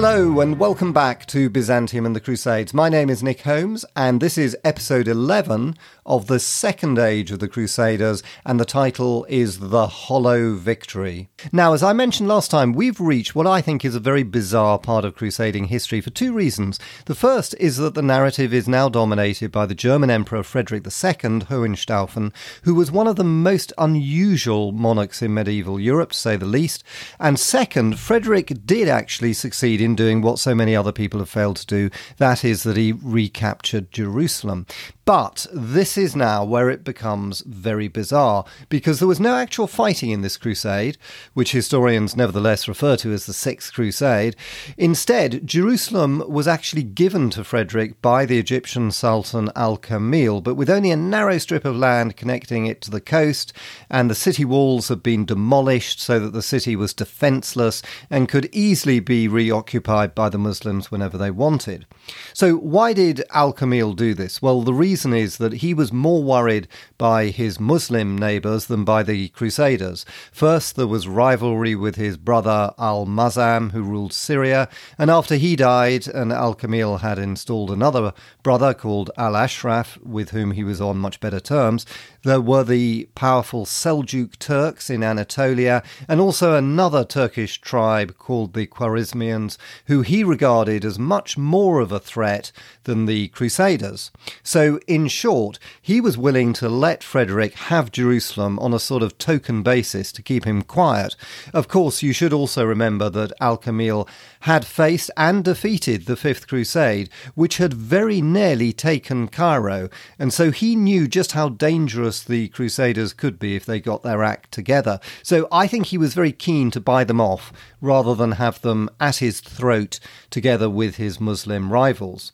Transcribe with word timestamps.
Hello, 0.00 0.38
and 0.38 0.60
welcome 0.60 0.92
back 0.92 1.26
to 1.26 1.50
Byzantium 1.50 2.06
and 2.06 2.14
the 2.14 2.20
Crusades. 2.20 2.72
My 2.72 2.88
name 2.88 3.10
is 3.10 3.20
Nick 3.20 3.40
Holmes, 3.40 3.84
and 3.96 4.20
this 4.20 4.38
is 4.38 4.56
episode 4.62 5.08
11 5.08 5.74
of 6.06 6.28
the 6.28 6.38
second 6.38 7.00
age 7.00 7.32
of 7.32 7.40
the 7.40 7.48
Crusaders, 7.48 8.22
and 8.46 8.60
the 8.60 8.64
title 8.64 9.26
is 9.28 9.58
The 9.58 9.88
Hollow 9.88 10.54
Victory. 10.54 11.30
Now, 11.50 11.72
as 11.72 11.82
I 11.82 11.92
mentioned 11.94 12.28
last 12.28 12.48
time, 12.48 12.74
we've 12.74 13.00
reached 13.00 13.34
what 13.34 13.48
I 13.48 13.60
think 13.60 13.84
is 13.84 13.96
a 13.96 14.00
very 14.00 14.22
bizarre 14.22 14.78
part 14.78 15.04
of 15.04 15.16
crusading 15.16 15.64
history 15.64 16.00
for 16.00 16.10
two 16.10 16.32
reasons. 16.32 16.78
The 17.06 17.16
first 17.16 17.56
is 17.58 17.76
that 17.78 17.94
the 17.94 18.00
narrative 18.00 18.54
is 18.54 18.68
now 18.68 18.88
dominated 18.88 19.50
by 19.50 19.66
the 19.66 19.74
German 19.74 20.10
Emperor 20.10 20.44
Frederick 20.44 20.86
II, 20.86 21.40
Hohenstaufen, 21.50 22.32
who 22.62 22.76
was 22.76 22.92
one 22.92 23.08
of 23.08 23.16
the 23.16 23.24
most 23.24 23.72
unusual 23.76 24.70
monarchs 24.70 25.22
in 25.22 25.34
medieval 25.34 25.80
Europe, 25.80 26.12
to 26.12 26.18
say 26.18 26.36
the 26.36 26.46
least. 26.46 26.84
And 27.18 27.36
second, 27.36 27.98
Frederick 27.98 28.64
did 28.64 28.88
actually 28.88 29.32
succeed 29.32 29.80
in 29.80 29.87
doing 29.94 30.22
what 30.22 30.38
so 30.38 30.54
many 30.54 30.74
other 30.74 30.92
people 30.92 31.20
have 31.20 31.30
failed 31.30 31.56
to 31.56 31.66
do 31.66 31.90
that 32.18 32.44
is, 32.44 32.62
that 32.62 32.76
he 32.76 32.92
recaptured 32.92 33.92
Jerusalem. 33.92 34.66
But 35.08 35.46
this 35.54 35.96
is 35.96 36.14
now 36.14 36.44
where 36.44 36.68
it 36.68 36.84
becomes 36.84 37.40
very 37.40 37.88
bizarre 37.88 38.44
because 38.68 38.98
there 38.98 39.08
was 39.08 39.18
no 39.18 39.36
actual 39.36 39.66
fighting 39.66 40.10
in 40.10 40.20
this 40.20 40.36
crusade, 40.36 40.98
which 41.32 41.52
historians 41.52 42.14
nevertheless 42.14 42.68
refer 42.68 42.94
to 42.96 43.14
as 43.14 43.24
the 43.24 43.32
Sixth 43.32 43.72
Crusade. 43.72 44.36
Instead, 44.76 45.46
Jerusalem 45.46 46.22
was 46.28 46.46
actually 46.46 46.82
given 46.82 47.30
to 47.30 47.42
Frederick 47.42 48.02
by 48.02 48.26
the 48.26 48.38
Egyptian 48.38 48.90
Sultan 48.90 49.50
Al 49.56 49.78
Kamil, 49.78 50.42
but 50.42 50.56
with 50.56 50.68
only 50.68 50.90
a 50.90 50.96
narrow 50.96 51.38
strip 51.38 51.64
of 51.64 51.74
land 51.74 52.18
connecting 52.18 52.66
it 52.66 52.82
to 52.82 52.90
the 52.90 53.00
coast, 53.00 53.54
and 53.88 54.10
the 54.10 54.14
city 54.14 54.44
walls 54.44 54.88
had 54.88 55.02
been 55.02 55.24
demolished 55.24 56.02
so 56.02 56.20
that 56.20 56.34
the 56.34 56.42
city 56.42 56.76
was 56.76 56.92
defenceless 56.92 57.80
and 58.10 58.28
could 58.28 58.50
easily 58.52 59.00
be 59.00 59.26
reoccupied 59.26 60.14
by 60.14 60.28
the 60.28 60.36
Muslims 60.36 60.90
whenever 60.90 61.16
they 61.16 61.30
wanted. 61.30 61.86
So, 62.34 62.56
why 62.56 62.92
did 62.92 63.24
Al 63.30 63.54
Kamil 63.54 63.94
do 63.94 64.12
this? 64.12 64.42
Well, 64.42 64.60
the 64.60 64.74
reason 64.74 64.97
reason 64.98 65.14
is 65.14 65.36
that 65.36 65.52
he 65.52 65.72
was 65.72 65.92
more 65.92 66.24
worried 66.24 66.66
by 66.96 67.26
his 67.26 67.60
Muslim 67.60 68.18
neighbours 68.18 68.66
than 68.66 68.84
by 68.84 69.04
the 69.04 69.28
Crusaders. 69.28 70.04
First, 70.32 70.74
there 70.74 70.88
was 70.88 71.06
rivalry 71.06 71.76
with 71.76 71.94
his 71.94 72.16
brother 72.16 72.74
Al 72.80 73.06
Muazzam, 73.06 73.70
who 73.70 73.82
ruled 73.84 74.12
Syria, 74.12 74.68
and 74.98 75.08
after 75.08 75.36
he 75.36 75.54
died, 75.54 76.08
and 76.08 76.32
Al 76.32 76.52
Kamil 76.52 76.96
had 76.96 77.16
installed 77.16 77.70
another 77.70 78.12
brother 78.42 78.74
called 78.74 79.12
Al 79.16 79.36
Ashraf, 79.36 79.98
with 80.02 80.30
whom 80.30 80.50
he 80.50 80.64
was 80.64 80.80
on 80.80 80.98
much 80.98 81.20
better 81.20 81.38
terms, 81.38 81.86
there 82.24 82.40
were 82.40 82.64
the 82.64 83.08
powerful 83.14 83.64
Seljuk 83.64 84.36
Turks 84.40 84.90
in 84.90 85.04
Anatolia, 85.04 85.84
and 86.08 86.20
also 86.20 86.56
another 86.56 87.04
Turkish 87.04 87.60
tribe 87.60 88.18
called 88.18 88.52
the 88.52 88.66
Khwarezmians, 88.66 89.58
who 89.86 90.02
he 90.02 90.24
regarded 90.24 90.84
as 90.84 90.98
much 90.98 91.38
more 91.38 91.78
of 91.78 91.92
a 91.92 92.00
threat 92.00 92.50
than 92.82 93.06
the 93.06 93.28
Crusaders. 93.28 94.10
So, 94.42 94.80
in 94.88 95.06
short, 95.06 95.58
he 95.80 96.00
was 96.00 96.16
willing 96.16 96.52
to 96.54 96.68
let 96.68 97.04
Frederick 97.04 97.54
have 97.54 97.92
Jerusalem 97.92 98.58
on 98.58 98.72
a 98.72 98.78
sort 98.78 99.02
of 99.02 99.18
token 99.18 99.62
basis 99.62 100.10
to 100.12 100.22
keep 100.22 100.44
him 100.44 100.62
quiet. 100.62 101.14
Of 101.52 101.68
course, 101.68 102.02
you 102.02 102.12
should 102.12 102.32
also 102.32 102.64
remember 102.64 103.10
that 103.10 103.32
Al 103.40 103.58
Kamil 103.58 104.08
had 104.40 104.64
faced 104.64 105.10
and 105.16 105.44
defeated 105.44 106.06
the 106.06 106.16
Fifth 106.16 106.48
Crusade, 106.48 107.10
which 107.34 107.58
had 107.58 107.74
very 107.74 108.22
nearly 108.22 108.72
taken 108.72 109.28
Cairo, 109.28 109.90
and 110.18 110.32
so 110.32 110.50
he 110.50 110.74
knew 110.74 111.06
just 111.06 111.32
how 111.32 111.50
dangerous 111.50 112.24
the 112.24 112.48
Crusaders 112.48 113.12
could 113.12 113.38
be 113.38 113.56
if 113.56 113.66
they 113.66 113.80
got 113.80 114.02
their 114.02 114.24
act 114.24 114.52
together. 114.52 115.00
So 115.22 115.46
I 115.52 115.66
think 115.66 115.86
he 115.86 115.98
was 115.98 116.14
very 116.14 116.32
keen 116.32 116.70
to 116.70 116.80
buy 116.80 117.04
them 117.04 117.20
off 117.20 117.52
rather 117.80 118.14
than 118.14 118.32
have 118.32 118.62
them 118.62 118.88
at 118.98 119.16
his 119.16 119.40
throat 119.40 120.00
together 120.30 120.70
with 120.70 120.96
his 120.96 121.20
Muslim 121.20 121.70
rivals. 121.72 122.32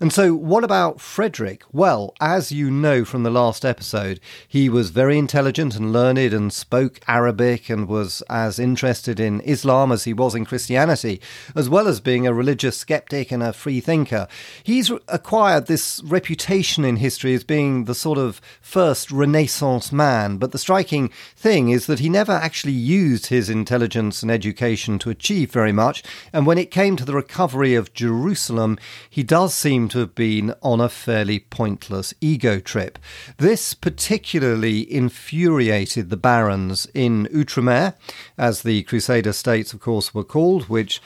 And 0.00 0.12
so, 0.12 0.34
what 0.34 0.64
about 0.64 1.00
Frederick? 1.00 1.62
Well, 1.72 2.14
as 2.20 2.52
you 2.52 2.70
know 2.70 3.04
from 3.04 3.22
the 3.22 3.30
last 3.30 3.64
episode, 3.64 4.20
he 4.46 4.68
was 4.68 4.90
very 4.90 5.18
intelligent 5.18 5.74
and 5.74 5.92
learned 5.92 6.18
and 6.18 6.52
spoke 6.52 7.00
Arabic 7.06 7.68
and 7.68 7.86
was 7.86 8.22
as 8.28 8.58
interested 8.58 9.20
in 9.20 9.40
Islam 9.42 9.92
as 9.92 10.04
he 10.04 10.12
was 10.12 10.34
in 10.34 10.44
Christianity, 10.44 11.20
as 11.54 11.68
well 11.68 11.86
as 11.86 12.00
being 12.00 12.26
a 12.26 12.32
religious 12.34 12.76
skeptic 12.76 13.30
and 13.30 13.42
a 13.42 13.52
free 13.52 13.80
thinker. 13.80 14.26
He's 14.62 14.90
acquired 15.06 15.66
this 15.66 16.02
reputation 16.02 16.84
in 16.84 16.96
history 16.96 17.34
as 17.34 17.44
being 17.44 17.84
the 17.84 17.94
sort 17.94 18.18
of 18.18 18.40
first 18.60 19.10
Renaissance 19.10 19.92
man, 19.92 20.38
but 20.38 20.52
the 20.52 20.58
striking 20.58 21.10
thing 21.36 21.68
is 21.68 21.86
that 21.86 22.00
he 22.00 22.08
never 22.08 22.32
actually 22.32 22.72
used 22.72 23.26
his 23.26 23.50
intelligence 23.50 24.22
and 24.22 24.30
education 24.30 24.98
to 25.00 25.10
achieve 25.10 25.52
very 25.52 25.72
much, 25.72 26.02
and 26.32 26.46
when 26.46 26.58
it 26.58 26.70
came 26.70 26.96
to 26.96 27.04
the 27.04 27.14
recovery 27.14 27.74
of 27.74 27.92
Jerusalem, 27.94 28.78
he 29.08 29.22
does 29.22 29.54
seem 29.54 29.77
to 29.86 30.00
have 30.00 30.16
been 30.16 30.54
on 30.62 30.80
a 30.80 30.88
fairly 30.88 31.38
pointless 31.38 32.12
ego 32.20 32.58
trip. 32.58 32.98
This 33.36 33.74
particularly 33.74 34.92
infuriated 34.92 36.10
the 36.10 36.16
barons 36.16 36.88
in 36.94 37.26
Outremer, 37.26 37.94
as 38.36 38.62
the 38.62 38.82
Crusader 38.82 39.32
states, 39.32 39.72
of 39.72 39.80
course, 39.80 40.12
were 40.12 40.24
called, 40.24 40.64
which 40.64 41.00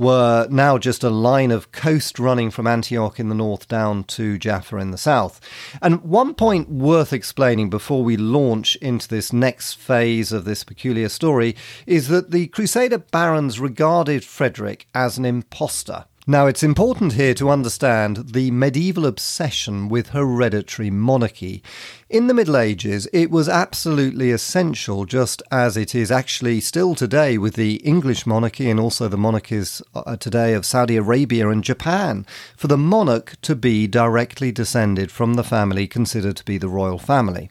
were 0.00 0.48
now 0.50 0.78
just 0.78 1.04
a 1.04 1.10
line 1.10 1.50
of 1.50 1.72
coast 1.72 2.18
running 2.18 2.50
from 2.50 2.66
Antioch 2.66 3.20
in 3.20 3.28
the 3.28 3.34
north 3.34 3.68
down 3.68 4.02
to 4.02 4.38
Jaffa 4.38 4.78
in 4.78 4.92
the 4.92 4.98
south. 4.98 5.40
And 5.82 6.02
one 6.02 6.34
point 6.34 6.70
worth 6.70 7.12
explaining 7.12 7.68
before 7.68 8.02
we 8.02 8.16
launch 8.16 8.76
into 8.76 9.06
this 9.06 9.30
next 9.30 9.74
phase 9.74 10.32
of 10.32 10.46
this 10.46 10.64
peculiar 10.64 11.10
story 11.10 11.54
is 11.86 12.08
that 12.08 12.30
the 12.30 12.46
Crusader 12.46 12.96
barons 12.96 13.60
regarded 13.60 14.24
Frederick 14.24 14.86
as 14.94 15.18
an 15.18 15.26
impostor. 15.26 16.06
Now, 16.30 16.46
it's 16.46 16.62
important 16.62 17.14
here 17.14 17.34
to 17.34 17.50
understand 17.50 18.34
the 18.34 18.52
medieval 18.52 19.04
obsession 19.04 19.88
with 19.88 20.10
hereditary 20.10 20.88
monarchy. 20.88 21.60
In 22.08 22.28
the 22.28 22.34
Middle 22.34 22.56
Ages, 22.56 23.08
it 23.12 23.32
was 23.32 23.48
absolutely 23.48 24.30
essential, 24.30 25.06
just 25.06 25.42
as 25.50 25.76
it 25.76 25.92
is 25.92 26.12
actually 26.12 26.60
still 26.60 26.94
today 26.94 27.36
with 27.36 27.54
the 27.54 27.78
English 27.78 28.26
monarchy 28.26 28.70
and 28.70 28.78
also 28.78 29.08
the 29.08 29.16
monarchies 29.16 29.82
uh, 29.92 30.16
today 30.18 30.54
of 30.54 30.64
Saudi 30.64 30.96
Arabia 30.96 31.48
and 31.48 31.64
Japan, 31.64 32.24
for 32.56 32.68
the 32.68 32.78
monarch 32.78 33.36
to 33.42 33.56
be 33.56 33.88
directly 33.88 34.52
descended 34.52 35.10
from 35.10 35.34
the 35.34 35.42
family 35.42 35.88
considered 35.88 36.36
to 36.36 36.44
be 36.44 36.58
the 36.58 36.68
royal 36.68 36.98
family. 36.98 37.50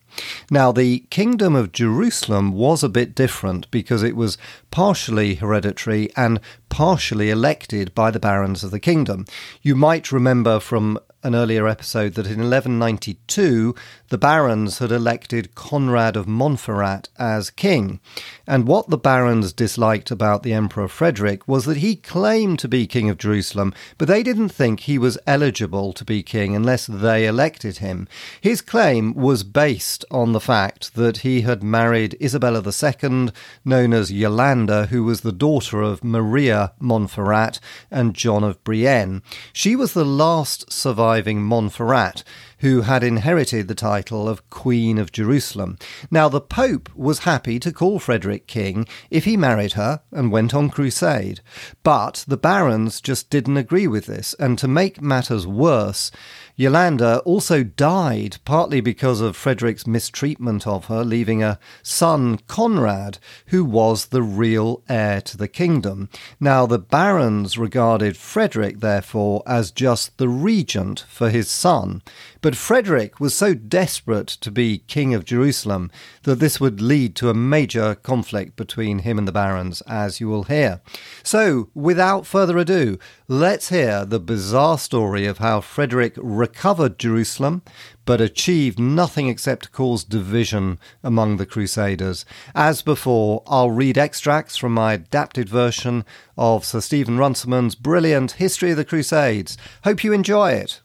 Now, 0.49 0.71
the 0.71 0.99
Kingdom 1.09 1.55
of 1.55 1.71
Jerusalem 1.71 2.53
was 2.53 2.83
a 2.83 2.89
bit 2.89 3.13
different 3.13 3.69
because 3.71 4.03
it 4.03 4.15
was 4.15 4.37
partially 4.71 5.35
hereditary 5.35 6.09
and 6.15 6.39
partially 6.69 7.29
elected 7.29 7.93
by 7.95 8.11
the 8.11 8.19
barons 8.19 8.63
of 8.69 8.71
the 8.71 8.79
kingdom. 8.79 9.25
You 9.61 9.75
might 9.75 10.11
remember 10.11 10.59
from 10.59 10.99
an 11.23 11.35
earlier 11.35 11.67
episode 11.67 12.13
that 12.13 12.25
in 12.25 12.39
1192 12.39 13.75
the 14.09 14.17
barons 14.17 14.79
had 14.79 14.91
elected 14.91 15.55
Conrad 15.55 16.15
of 16.15 16.25
Montferrat 16.25 17.09
as 17.17 17.49
king. 17.49 17.99
And 18.47 18.67
what 18.67 18.89
the 18.89 18.97
barons 18.97 19.53
disliked 19.53 20.11
about 20.11 20.43
the 20.43 20.53
Emperor 20.53 20.87
Frederick 20.87 21.47
was 21.47 21.65
that 21.65 21.77
he 21.77 21.95
claimed 21.95 22.59
to 22.59 22.67
be 22.67 22.87
king 22.87 23.09
of 23.09 23.17
Jerusalem, 23.17 23.73
but 23.97 24.07
they 24.07 24.23
didn't 24.23 24.49
think 24.49 24.81
he 24.81 24.97
was 24.97 25.17
eligible 25.27 25.93
to 25.93 26.03
be 26.03 26.23
king 26.23 26.55
unless 26.55 26.87
they 26.87 27.27
elected 27.27 27.77
him. 27.77 28.07
His 28.41 28.61
claim 28.61 29.13
was 29.13 29.43
based 29.43 30.03
on 30.09 30.33
the 30.33 30.39
fact 30.39 30.95
that 30.95 31.17
he 31.19 31.41
had 31.41 31.61
married 31.61 32.17
Isabella 32.21 32.63
II, 32.63 33.29
known 33.63 33.93
as 33.93 34.11
Yolanda, 34.11 34.87
who 34.87 35.03
was 35.03 35.21
the 35.21 35.31
daughter 35.31 35.81
of 35.81 36.03
Maria 36.03 36.73
Montferrat 36.81 37.59
and 37.91 38.15
John 38.15 38.43
of 38.43 38.63
Brienne. 38.63 39.21
She 39.53 39.75
was 39.75 39.93
the 39.93 40.05
last 40.05 40.71
surviving 40.71 41.41
Montferrat, 41.41 42.23
who 42.59 42.81
had 42.81 43.03
inherited 43.03 43.67
the 43.67 43.75
title 43.75 44.27
of 44.27 44.49
Queen 44.49 44.97
of 44.97 45.11
Jerusalem. 45.11 45.77
Now, 46.11 46.29
the 46.29 46.41
Pope 46.41 46.89
was 46.95 47.19
happy 47.19 47.59
to 47.59 47.71
call 47.71 47.99
Frederick 47.99 48.47
king 48.47 48.87
if 49.09 49.25
he 49.25 49.37
married 49.37 49.73
her 49.73 50.01
and 50.11 50.31
went 50.31 50.53
on 50.53 50.69
crusade. 50.69 51.41
But 51.83 52.25
the 52.27 52.37
barons 52.37 53.01
just 53.01 53.29
didn't 53.29 53.57
agree 53.57 53.87
with 53.87 54.05
this, 54.05 54.33
and 54.39 54.57
to 54.59 54.67
make 54.67 55.01
matters 55.01 55.47
worse, 55.47 56.11
Yolanda 56.59 57.19
also 57.19 57.63
died 57.63 58.35
partly 58.43 58.81
because 58.81 59.21
of 59.21 59.37
Frederick's 59.37 59.87
mistreatment 59.87 60.67
of 60.67 60.87
her, 60.87 61.05
leaving 61.05 61.41
a 61.41 61.57
son, 61.81 62.37
Conrad, 62.47 63.17
who 63.45 63.63
was 63.63 64.07
the 64.07 64.21
real 64.21 64.83
heir 64.89 65.21
to 65.21 65.37
the 65.37 65.47
kingdom. 65.47 66.09
Now, 66.37 66.65
the 66.65 66.77
barons 66.77 67.57
regarded 67.57 68.17
Frederick, 68.17 68.81
therefore, 68.81 69.41
as 69.47 69.71
just 69.71 70.17
the 70.17 70.27
regent 70.27 71.05
for 71.07 71.29
his 71.29 71.49
son. 71.49 72.01
But 72.41 72.57
Frederick 72.57 73.21
was 73.21 73.33
so 73.33 73.53
desperate 73.53 74.27
to 74.27 74.51
be 74.51 74.79
king 74.79 75.13
of 75.13 75.23
Jerusalem 75.23 75.89
that 76.23 76.39
this 76.39 76.59
would 76.59 76.81
lead 76.81 77.15
to 77.15 77.29
a 77.29 77.33
major 77.33 77.95
conflict 77.95 78.57
between 78.57 78.99
him 78.99 79.17
and 79.17 79.25
the 79.25 79.31
barons, 79.31 79.79
as 79.87 80.19
you 80.19 80.27
will 80.27 80.43
hear. 80.43 80.81
So, 81.23 81.69
without 81.73 82.25
further 82.25 82.57
ado, 82.57 82.99
let's 83.31 83.69
hear 83.69 84.05
the 84.05 84.19
bizarre 84.19 84.79
story 84.79 85.27
of 85.27 85.37
how 85.37 85.61
Frederick 85.61 86.13
recovered 86.17 86.97
Jerusalem, 86.97 87.61
but 88.03 88.19
achieved 88.19 88.79
nothing 88.79 89.27
except 89.27 89.71
cause 89.71 90.03
division 90.03 90.79
among 91.03 91.37
the 91.37 91.45
Crusaders. 91.45 92.25
As 92.55 92.81
before, 92.81 93.43
I'll 93.45 93.69
read 93.69 93.99
extracts 93.99 94.57
from 94.57 94.73
my 94.73 94.93
adapted 94.93 95.47
version 95.47 96.05
of 96.39 96.65
Sir 96.65 96.81
Stephen 96.81 97.19
Runciman's 97.19 97.75
brilliant 97.75 98.31
History 98.31 98.71
of 98.71 98.77
the 98.77 98.83
Crusades. 98.83 99.57
Hope 99.83 100.03
you 100.03 100.11
enjoy 100.11 100.53
it. 100.53 100.81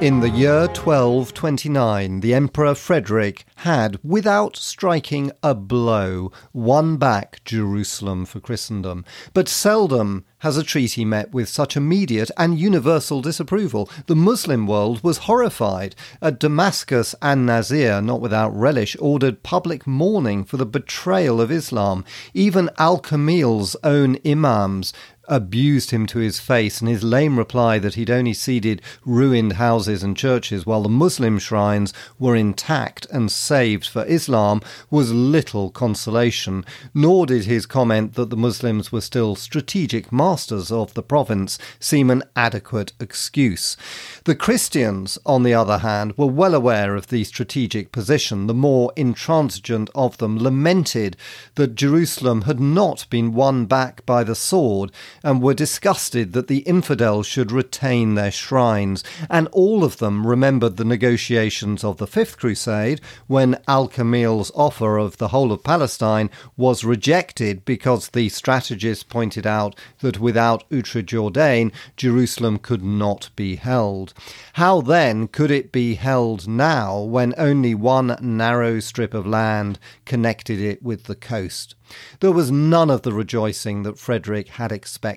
In 0.00 0.20
the 0.20 0.30
year 0.30 0.60
1229, 0.60 2.20
the 2.20 2.32
Emperor 2.32 2.74
Frederick 2.74 3.44
had, 3.56 3.98
without 4.02 4.56
striking 4.56 5.30
a 5.42 5.54
blow, 5.54 6.32
won 6.54 6.96
back 6.96 7.44
Jerusalem 7.44 8.24
for 8.24 8.40
Christendom. 8.40 9.04
But 9.34 9.46
seldom 9.46 10.24
has 10.38 10.56
a 10.56 10.62
treaty 10.62 11.04
met 11.04 11.32
with 11.32 11.50
such 11.50 11.76
immediate 11.76 12.30
and 12.38 12.58
universal 12.58 13.20
disapproval. 13.20 13.90
The 14.06 14.16
Muslim 14.16 14.66
world 14.66 15.04
was 15.04 15.18
horrified. 15.18 15.94
At 16.22 16.40
Damascus, 16.40 17.14
an-Nasir, 17.20 18.00
not 18.00 18.22
without 18.22 18.56
relish, 18.56 18.96
ordered 19.00 19.42
public 19.42 19.86
mourning 19.86 20.44
for 20.44 20.56
the 20.56 20.64
betrayal 20.64 21.42
of 21.42 21.52
Islam. 21.52 22.06
Even 22.32 22.70
Al 22.78 23.00
Kamil's 23.00 23.76
own 23.84 24.16
imams 24.24 24.94
abused 25.30 25.92
him 25.92 26.06
to 26.06 26.18
his 26.18 26.40
face, 26.40 26.80
and 26.80 26.90
his 26.90 27.02
lame 27.04 27.38
reply 27.38 27.78
that 27.78 27.94
he'd 27.94 28.10
only 28.10 28.34
ceded 28.34 28.82
ruined 29.06 29.54
houses 29.54 30.02
and 30.02 30.16
churches 30.16 30.66
while 30.66 30.82
the 30.82 30.88
Muslim 30.88 31.38
shrines 31.38 31.94
were 32.18 32.36
intact 32.36 33.06
and 33.10 33.30
saved 33.30 33.86
for 33.86 34.04
Islam 34.06 34.60
was 34.90 35.12
little 35.12 35.70
consolation, 35.70 36.64
nor 36.92 37.24
did 37.24 37.44
his 37.44 37.64
comment 37.64 38.14
that 38.14 38.28
the 38.28 38.36
Muslims 38.36 38.90
were 38.90 39.00
still 39.00 39.36
strategic 39.36 40.12
masters 40.12 40.72
of 40.72 40.92
the 40.94 41.02
province 41.02 41.58
seem 41.78 42.10
an 42.10 42.24
adequate 42.34 42.92
excuse. 42.98 43.76
The 44.24 44.34
Christians, 44.34 45.18
on 45.24 45.44
the 45.44 45.54
other 45.54 45.78
hand, 45.78 46.12
were 46.16 46.26
well 46.26 46.54
aware 46.54 46.96
of 46.96 47.06
the 47.06 47.22
strategic 47.22 47.92
position. 47.92 48.48
The 48.48 48.54
more 48.54 48.92
intransigent 48.96 49.90
of 49.94 50.18
them 50.18 50.38
lamented 50.38 51.16
that 51.54 51.76
Jerusalem 51.76 52.42
had 52.42 52.58
not 52.58 53.06
been 53.10 53.32
won 53.32 53.66
back 53.66 54.04
by 54.04 54.24
the 54.24 54.34
sword 54.34 54.90
and 55.22 55.42
were 55.42 55.54
disgusted 55.54 56.32
that 56.32 56.46
the 56.46 56.58
infidels 56.60 57.26
should 57.26 57.52
retain 57.52 58.14
their 58.14 58.30
shrines, 58.30 59.04
and 59.28 59.48
all 59.52 59.84
of 59.84 59.98
them 59.98 60.26
remembered 60.26 60.76
the 60.76 60.84
negotiations 60.84 61.84
of 61.84 61.98
the 61.98 62.06
Fifth 62.06 62.38
Crusade 62.38 63.00
when 63.26 63.58
Al 63.68 63.88
Kamil's 63.88 64.50
offer 64.54 64.98
of 64.98 65.18
the 65.18 65.28
whole 65.28 65.52
of 65.52 65.62
Palestine 65.62 66.30
was 66.56 66.84
rejected 66.84 67.64
because 67.64 68.08
the 68.08 68.28
strategists 68.28 69.04
pointed 69.04 69.46
out 69.46 69.74
that 70.00 70.18
without 70.18 70.64
Outre 70.72 71.02
Jourdain, 71.02 71.72
Jerusalem 71.96 72.58
could 72.58 72.82
not 72.82 73.30
be 73.36 73.56
held. 73.56 74.14
How 74.54 74.80
then 74.80 75.28
could 75.28 75.50
it 75.50 75.72
be 75.72 75.94
held 75.94 76.48
now 76.48 77.00
when 77.00 77.34
only 77.36 77.74
one 77.74 78.16
narrow 78.20 78.80
strip 78.80 79.14
of 79.14 79.26
land 79.26 79.78
connected 80.04 80.60
it 80.60 80.82
with 80.82 81.04
the 81.04 81.14
coast? 81.14 81.74
There 82.20 82.30
was 82.30 82.50
none 82.52 82.88
of 82.88 83.02
the 83.02 83.12
rejoicing 83.12 83.82
that 83.82 83.98
Frederick 83.98 84.48
had 84.50 84.70
expected. 84.70 85.09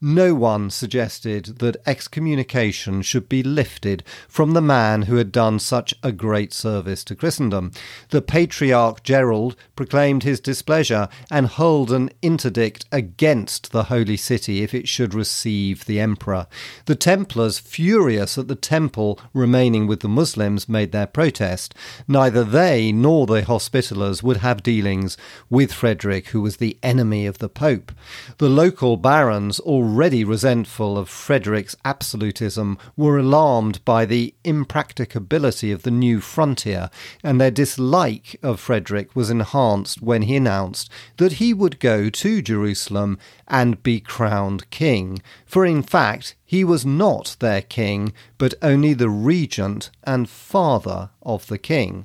No 0.00 0.34
one 0.34 0.70
suggested 0.70 1.58
that 1.58 1.76
excommunication 1.86 3.02
should 3.02 3.28
be 3.28 3.42
lifted 3.42 4.04
from 4.28 4.52
the 4.52 4.60
man 4.60 5.02
who 5.02 5.16
had 5.16 5.32
done 5.32 5.58
such 5.58 5.94
a 6.02 6.12
great 6.12 6.52
service 6.52 7.02
to 7.04 7.16
Christendom. 7.16 7.72
The 8.10 8.22
Patriarch 8.22 9.02
Gerald 9.02 9.56
proclaimed 9.76 10.22
his 10.22 10.40
displeasure 10.40 11.08
and 11.30 11.48
hurled 11.48 11.90
an 11.90 12.10
interdict 12.22 12.84
against 12.92 13.72
the 13.72 13.84
Holy 13.84 14.16
City 14.16 14.62
if 14.62 14.72
it 14.72 14.88
should 14.88 15.14
receive 15.14 15.84
the 15.84 16.00
Emperor. 16.00 16.46
The 16.86 16.94
Templars, 16.94 17.58
furious 17.58 18.38
at 18.38 18.48
the 18.48 18.54
temple 18.54 19.18
remaining 19.32 19.86
with 19.86 20.00
the 20.00 20.08
Muslims, 20.08 20.68
made 20.68 20.92
their 20.92 21.06
protest. 21.06 21.74
Neither 22.06 22.44
they 22.44 22.92
nor 22.92 23.26
the 23.26 23.42
Hospitallers 23.42 24.22
would 24.22 24.38
have 24.38 24.62
dealings 24.62 25.16
with 25.50 25.72
Frederick 25.72 26.28
who 26.28 26.40
was 26.40 26.58
the 26.58 26.78
enemy 26.82 27.26
of 27.26 27.38
the 27.38 27.48
Pope. 27.48 27.92
The 28.38 28.48
local 28.48 28.96
barons, 29.24 29.58
already 29.60 30.22
resentful 30.22 30.98
of 30.98 31.08
Frederick's 31.08 31.74
absolutism, 31.82 32.76
were 32.94 33.16
alarmed 33.16 33.82
by 33.82 34.04
the 34.04 34.34
impracticability 34.44 35.72
of 35.72 35.82
the 35.82 35.90
new 35.90 36.20
frontier, 36.20 36.90
and 37.22 37.40
their 37.40 37.50
dislike 37.50 38.36
of 38.42 38.60
Frederick 38.60 39.16
was 39.16 39.30
enhanced 39.30 40.02
when 40.02 40.20
he 40.22 40.36
announced 40.36 40.90
that 41.16 41.40
he 41.40 41.54
would 41.54 41.80
go 41.80 42.10
to 42.10 42.42
Jerusalem 42.42 43.18
and 43.48 43.82
be 43.82 43.98
crowned 43.98 44.68
king. 44.68 45.22
For 45.46 45.64
in 45.64 45.82
fact, 45.82 46.34
he 46.44 46.62
was 46.62 46.84
not 46.84 47.36
their 47.40 47.62
king, 47.62 48.12
but 48.36 48.52
only 48.60 48.92
the 48.92 49.08
regent 49.08 49.88
and 50.02 50.28
father 50.28 51.08
of 51.22 51.46
the 51.46 51.56
king. 51.56 52.04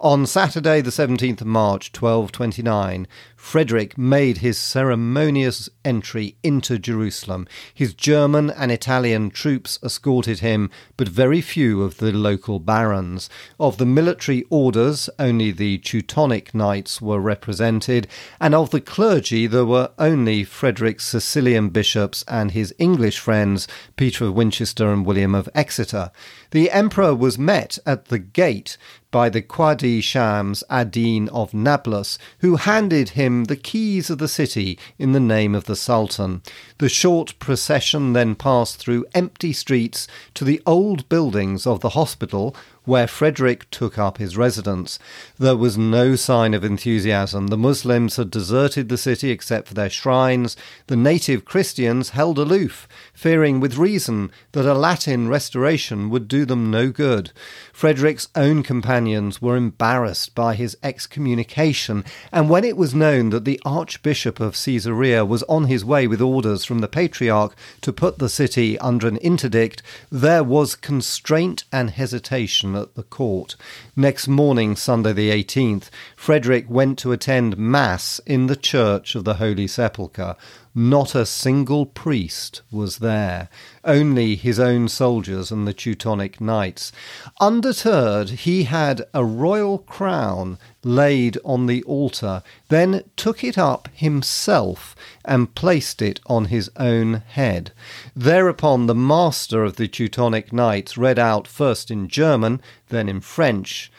On 0.00 0.24
Saturday, 0.24 0.80
the 0.80 0.88
17th 0.88 1.42
of 1.42 1.46
March, 1.46 1.92
1229, 1.92 3.06
Frederick 3.40 3.98
made 3.98 4.38
his 4.38 4.56
ceremonious 4.58 5.68
entry 5.84 6.36
into 6.44 6.78
Jerusalem. 6.78 7.48
His 7.74 7.94
German 7.94 8.48
and 8.50 8.70
Italian 8.70 9.30
troops 9.30 9.76
escorted 9.82 10.38
him, 10.38 10.70
but 10.96 11.08
very 11.08 11.40
few 11.40 11.82
of 11.82 11.96
the 11.96 12.12
local 12.12 12.60
barons. 12.60 13.28
Of 13.58 13.78
the 13.78 13.86
military 13.86 14.44
orders, 14.50 15.10
only 15.18 15.50
the 15.50 15.78
Teutonic 15.78 16.54
knights 16.54 17.02
were 17.02 17.18
represented, 17.18 18.06
and 18.40 18.54
of 18.54 18.70
the 18.70 18.80
clergy, 18.80 19.48
there 19.48 19.66
were 19.66 19.90
only 19.98 20.44
Frederick's 20.44 21.06
Sicilian 21.06 21.70
bishops 21.70 22.24
and 22.28 22.52
his 22.52 22.72
English 22.78 23.18
friends, 23.18 23.66
Peter 23.96 24.26
of 24.26 24.34
Winchester 24.34 24.92
and 24.92 25.04
William 25.04 25.34
of 25.34 25.48
Exeter. 25.56 26.12
The 26.52 26.70
emperor 26.70 27.16
was 27.16 27.38
met 27.38 27.78
at 27.84 28.06
the 28.06 28.18
gate 28.18 28.76
by 29.10 29.28
the 29.28 29.42
Qadi 29.42 30.00
Shams 30.02 30.62
ad-Din 30.70 31.28
of 31.30 31.52
Nablus, 31.52 32.16
who 32.38 32.56
handed 32.56 33.10
him 33.10 33.29
the 33.44 33.56
keys 33.56 34.10
of 34.10 34.18
the 34.18 34.28
city 34.28 34.78
in 34.98 35.12
the 35.12 35.20
name 35.20 35.54
of 35.54 35.64
the 35.64 35.76
Sultan. 35.76 36.42
The 36.78 36.88
short 36.88 37.38
procession 37.38 38.12
then 38.12 38.34
passed 38.34 38.76
through 38.76 39.06
empty 39.14 39.52
streets 39.52 40.06
to 40.34 40.44
the 40.44 40.62
old 40.66 41.08
buildings 41.08 41.66
of 41.66 41.80
the 41.80 41.90
hospital, 41.90 42.54
where 42.90 43.06
Frederick 43.06 43.70
took 43.70 43.96
up 43.98 44.18
his 44.18 44.36
residence. 44.36 44.98
There 45.38 45.56
was 45.56 45.78
no 45.78 46.16
sign 46.16 46.54
of 46.54 46.64
enthusiasm. 46.64 47.46
The 47.46 47.56
Muslims 47.56 48.16
had 48.16 48.32
deserted 48.32 48.88
the 48.88 48.98
city 48.98 49.30
except 49.30 49.68
for 49.68 49.74
their 49.74 49.88
shrines. 49.88 50.56
The 50.88 50.96
native 50.96 51.44
Christians 51.44 52.10
held 52.10 52.36
aloof, 52.36 52.88
fearing 53.14 53.60
with 53.60 53.76
reason 53.76 54.32
that 54.50 54.66
a 54.66 54.74
Latin 54.74 55.28
restoration 55.28 56.10
would 56.10 56.26
do 56.26 56.44
them 56.44 56.68
no 56.72 56.90
good. 56.90 57.30
Frederick's 57.72 58.28
own 58.34 58.64
companions 58.64 59.40
were 59.40 59.56
embarrassed 59.56 60.34
by 60.34 60.56
his 60.56 60.76
excommunication, 60.82 62.04
and 62.32 62.50
when 62.50 62.64
it 62.64 62.76
was 62.76 62.92
known 62.92 63.30
that 63.30 63.44
the 63.44 63.60
Archbishop 63.64 64.40
of 64.40 64.56
Caesarea 64.56 65.24
was 65.24 65.44
on 65.44 65.66
his 65.66 65.84
way 65.84 66.08
with 66.08 66.20
orders 66.20 66.64
from 66.64 66.80
the 66.80 66.88
Patriarch 66.88 67.54
to 67.82 67.92
put 67.92 68.18
the 68.18 68.28
city 68.28 68.76
under 68.80 69.06
an 69.06 69.16
interdict, 69.18 69.80
there 70.10 70.42
was 70.42 70.74
constraint 70.74 71.62
and 71.72 71.90
hesitation 71.90 72.79
at 72.80 72.94
the 72.94 73.02
court. 73.02 73.56
Next 73.94 74.26
morning, 74.26 74.74
Sunday 74.76 75.12
the 75.12 75.30
18th, 75.30 75.90
Frederick 76.16 76.68
went 76.68 76.98
to 77.00 77.12
attend 77.12 77.56
Mass 77.56 78.20
in 78.26 78.46
the 78.46 78.56
Church 78.56 79.14
of 79.14 79.24
the 79.24 79.34
Holy 79.34 79.66
Sepulchre. 79.66 80.36
Not 80.74 81.16
a 81.16 81.26
single 81.26 81.84
priest 81.84 82.62
was 82.70 82.98
there, 82.98 83.48
only 83.84 84.36
his 84.36 84.60
own 84.60 84.86
soldiers 84.88 85.50
and 85.50 85.66
the 85.66 85.74
Teutonic 85.74 86.40
knights. 86.40 86.92
Undeterred, 87.40 88.30
he 88.30 88.64
had 88.64 89.02
a 89.12 89.24
royal 89.24 89.78
crown 89.78 90.58
laid 90.84 91.36
on 91.44 91.66
the 91.66 91.82
altar, 91.82 92.44
then 92.68 93.02
took 93.16 93.42
it 93.42 93.58
up 93.58 93.88
himself 93.92 94.94
and 95.24 95.56
placed 95.56 96.00
it 96.00 96.20
on 96.26 96.44
his 96.46 96.70
own 96.76 97.24
head. 97.26 97.72
Thereupon 98.14 98.86
the 98.86 98.94
master 98.94 99.64
of 99.64 99.74
the 99.74 99.88
Teutonic 99.88 100.52
knights 100.52 100.96
read 100.96 101.18
out 101.18 101.48
first 101.48 101.90
in 101.90 102.06
German, 102.06 102.60
then 102.90 103.08
in 103.08 103.20
French, 103.20 103.90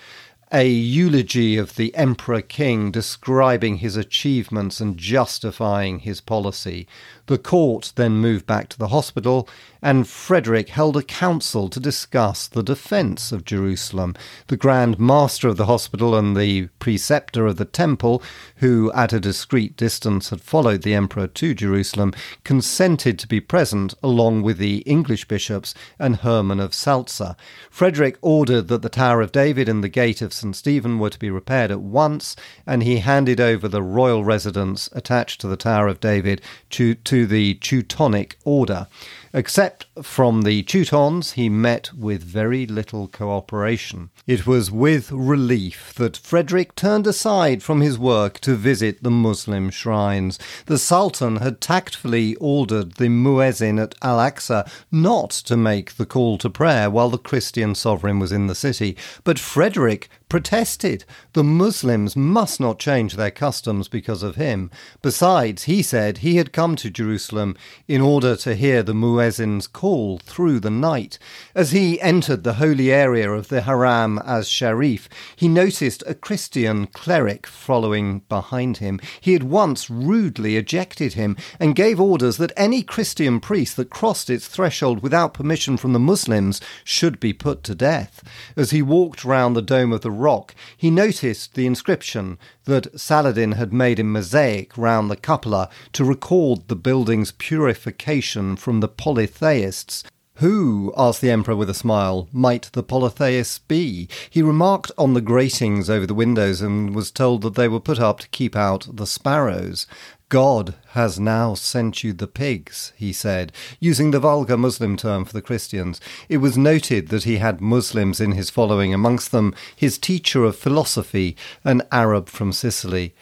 a 0.53 0.67
eulogy 0.67 1.57
of 1.57 1.75
the 1.75 1.95
Emperor 1.95 2.41
King 2.41 2.91
describing 2.91 3.77
his 3.77 3.95
achievements 3.95 4.81
and 4.81 4.97
justifying 4.97 5.99
his 5.99 6.19
policy. 6.19 6.87
The 7.27 7.37
court 7.37 7.93
then 7.95 8.13
moved 8.17 8.45
back 8.45 8.67
to 8.69 8.77
the 8.77 8.89
hospital, 8.89 9.47
and 9.81 10.07
Frederick 10.07 10.69
held 10.69 10.95
a 10.95 11.03
council 11.03 11.67
to 11.69 11.79
discuss 11.79 12.47
the 12.47 12.61
defence 12.61 13.31
of 13.31 13.45
Jerusalem. 13.45 14.15
The 14.47 14.57
Grand 14.57 14.99
Master 14.99 15.47
of 15.47 15.57
the 15.57 15.65
hospital 15.65 16.15
and 16.15 16.37
the 16.37 16.67
preceptor 16.79 17.47
of 17.47 17.57
the 17.57 17.65
temple, 17.65 18.21
who 18.57 18.91
at 18.93 19.11
a 19.11 19.19
discreet 19.19 19.75
distance 19.75 20.29
had 20.29 20.41
followed 20.41 20.83
the 20.83 20.93
emperor 20.93 21.27
to 21.27 21.55
Jerusalem, 21.55 22.13
consented 22.43 23.17
to 23.19 23.27
be 23.27 23.41
present 23.41 23.95
along 24.03 24.43
with 24.43 24.59
the 24.59 24.77
English 24.79 25.27
bishops 25.27 25.73
and 25.97 26.17
Hermann 26.17 26.59
of 26.59 26.71
Salza. 26.71 27.35
Frederick 27.69 28.17
ordered 28.21 28.67
that 28.67 28.83
the 28.83 28.89
Tower 28.89 29.21
of 29.21 29.31
David 29.31 29.67
and 29.67 29.83
the 29.83 29.89
Gate 29.89 30.21
of 30.21 30.33
St. 30.33 30.55
Stephen 30.55 30.99
were 30.99 31.09
to 31.09 31.19
be 31.19 31.31
repaired 31.31 31.71
at 31.71 31.81
once, 31.81 32.35
and 32.67 32.83
he 32.83 32.99
handed 32.99 33.41
over 33.41 33.67
the 33.67 33.81
royal 33.81 34.23
residence 34.23 34.89
attached 34.93 35.41
to 35.41 35.47
the 35.47 35.57
Tower 35.57 35.87
of 35.87 35.99
David 35.99 36.41
to, 36.69 36.93
to 36.95 37.25
the 37.25 37.55
Teutonic 37.55 38.37
Order. 38.45 38.87
Except 39.33 39.85
from 40.01 40.41
the 40.41 40.61
Teutons, 40.63 41.33
he 41.33 41.47
met 41.47 41.93
with 41.93 42.21
very 42.21 42.65
little 42.65 43.07
cooperation. 43.07 44.09
It 44.27 44.45
was 44.45 44.69
with 44.69 45.09
relief 45.11 45.93
that 45.95 46.17
Frederick 46.17 46.75
turned 46.75 47.07
aside 47.07 47.63
from 47.63 47.79
his 47.79 47.97
work 47.97 48.39
to 48.41 48.55
visit 48.55 49.03
the 49.03 49.11
Muslim 49.11 49.69
shrines. 49.69 50.37
The 50.65 50.77
Sultan 50.77 51.37
had 51.37 51.61
tactfully 51.61 52.35
ordered 52.35 52.95
the 52.95 53.07
muezzin 53.07 53.81
at 53.81 53.95
Al 54.01 54.17
Aqsa 54.17 54.69
not 54.91 55.29
to 55.31 55.55
make 55.55 55.95
the 55.95 56.05
call 56.05 56.37
to 56.39 56.49
prayer 56.49 56.89
while 56.89 57.09
the 57.09 57.17
Christian 57.17 57.73
sovereign 57.73 58.19
was 58.19 58.33
in 58.33 58.47
the 58.47 58.55
city, 58.55 58.97
but 59.23 59.39
Frederick 59.39 60.09
protested. 60.31 61.03
The 61.33 61.43
Muslims 61.43 62.15
must 62.15 62.61
not 62.61 62.79
change 62.79 63.15
their 63.15 63.31
customs 63.31 63.89
because 63.89 64.23
of 64.23 64.37
him. 64.37 64.71
Besides, 65.01 65.63
he 65.63 65.83
said 65.83 66.19
he 66.19 66.37
had 66.37 66.53
come 66.53 66.77
to 66.77 66.89
Jerusalem 66.89 67.57
in 67.85 67.99
order 67.99 68.37
to 68.37 68.55
hear 68.55 68.81
the 68.81 68.93
muezzin's 68.93 69.67
call 69.67 70.19
through 70.19 70.61
the 70.61 70.69
night. 70.69 71.19
As 71.53 71.71
he 71.71 71.99
entered 71.99 72.45
the 72.45 72.53
holy 72.53 72.93
area 72.93 73.29
of 73.29 73.49
the 73.49 73.63
Haram 73.63 74.19
as 74.19 74.47
Sharif, 74.47 75.09
he 75.35 75.49
noticed 75.49 76.01
a 76.07 76.15
Christian 76.15 76.87
cleric 76.87 77.45
following 77.45 78.19
behind 78.29 78.77
him. 78.77 79.01
He 79.19 79.33
had 79.33 79.43
once 79.43 79.89
rudely 79.89 80.55
ejected 80.55 81.11
him 81.11 81.35
and 81.59 81.75
gave 81.75 81.99
orders 81.99 82.37
that 82.37 82.53
any 82.55 82.83
Christian 82.83 83.41
priest 83.41 83.75
that 83.75 83.89
crossed 83.89 84.29
its 84.29 84.47
threshold 84.47 85.03
without 85.03 85.33
permission 85.33 85.75
from 85.75 85.91
the 85.91 85.99
Muslims 85.99 86.61
should 86.85 87.19
be 87.19 87.33
put 87.33 87.65
to 87.65 87.75
death. 87.75 88.23
As 88.55 88.71
he 88.71 88.81
walked 88.81 89.25
round 89.25 89.57
the 89.57 89.61
dome 89.61 89.91
of 89.91 89.99
the 89.99 90.20
rock, 90.21 90.55
he 90.77 90.89
noticed 90.89 91.55
the 91.55 91.65
inscription 91.65 92.37
that 92.65 92.99
Saladin 92.99 93.53
had 93.53 93.73
made 93.73 93.99
in 93.99 94.11
mosaic 94.11 94.77
round 94.77 95.09
the 95.11 95.17
cupola 95.17 95.69
to 95.93 96.05
record 96.05 96.67
the 96.67 96.75
building's 96.75 97.31
purification 97.33 98.55
from 98.55 98.79
the 98.79 98.87
polytheists. 98.87 100.03
Who, 100.35 100.93
asked 100.97 101.21
the 101.21 101.29
Emperor 101.29 101.55
with 101.55 101.69
a 101.69 101.75
smile, 101.75 102.27
might 102.31 102.69
the 102.73 102.81
polytheists 102.81 103.59
be? 103.59 104.07
He 104.29 104.41
remarked 104.41 104.91
on 104.97 105.13
the 105.13 105.21
gratings 105.21 105.89
over 105.89 106.07
the 106.07 106.15
windows 106.15 106.61
and 106.61 106.95
was 106.95 107.11
told 107.11 107.41
that 107.43 107.55
they 107.55 107.67
were 107.67 107.79
put 107.79 107.99
up 107.99 108.19
to 108.21 108.29
keep 108.29 108.55
out 108.55 108.87
the 108.91 109.05
sparrows. 109.05 109.85
God 110.29 110.75
has 110.91 111.19
now 111.19 111.53
sent 111.53 112.03
you 112.03 112.13
the 112.13 112.27
pigs, 112.27 112.93
he 112.95 113.13
said, 113.13 113.51
using 113.79 114.11
the 114.11 114.19
vulgar 114.19 114.57
Muslim 114.57 114.97
term 114.97 115.25
for 115.25 115.33
the 115.33 115.41
Christians. 115.41 116.01
It 116.27 116.37
was 116.37 116.57
noted 116.57 117.07
that 117.09 117.23
he 117.23 117.37
had 117.37 117.61
Muslims 117.61 118.19
in 118.19 118.33
his 118.33 118.49
following, 118.49 118.93
amongst 118.93 119.31
them 119.31 119.55
his 119.75 119.97
teacher 119.97 120.43
of 120.43 120.55
philosophy, 120.55 121.37
an 121.63 121.81
Arab 121.91 122.27
from 122.27 122.51
Sicily. 122.51 123.13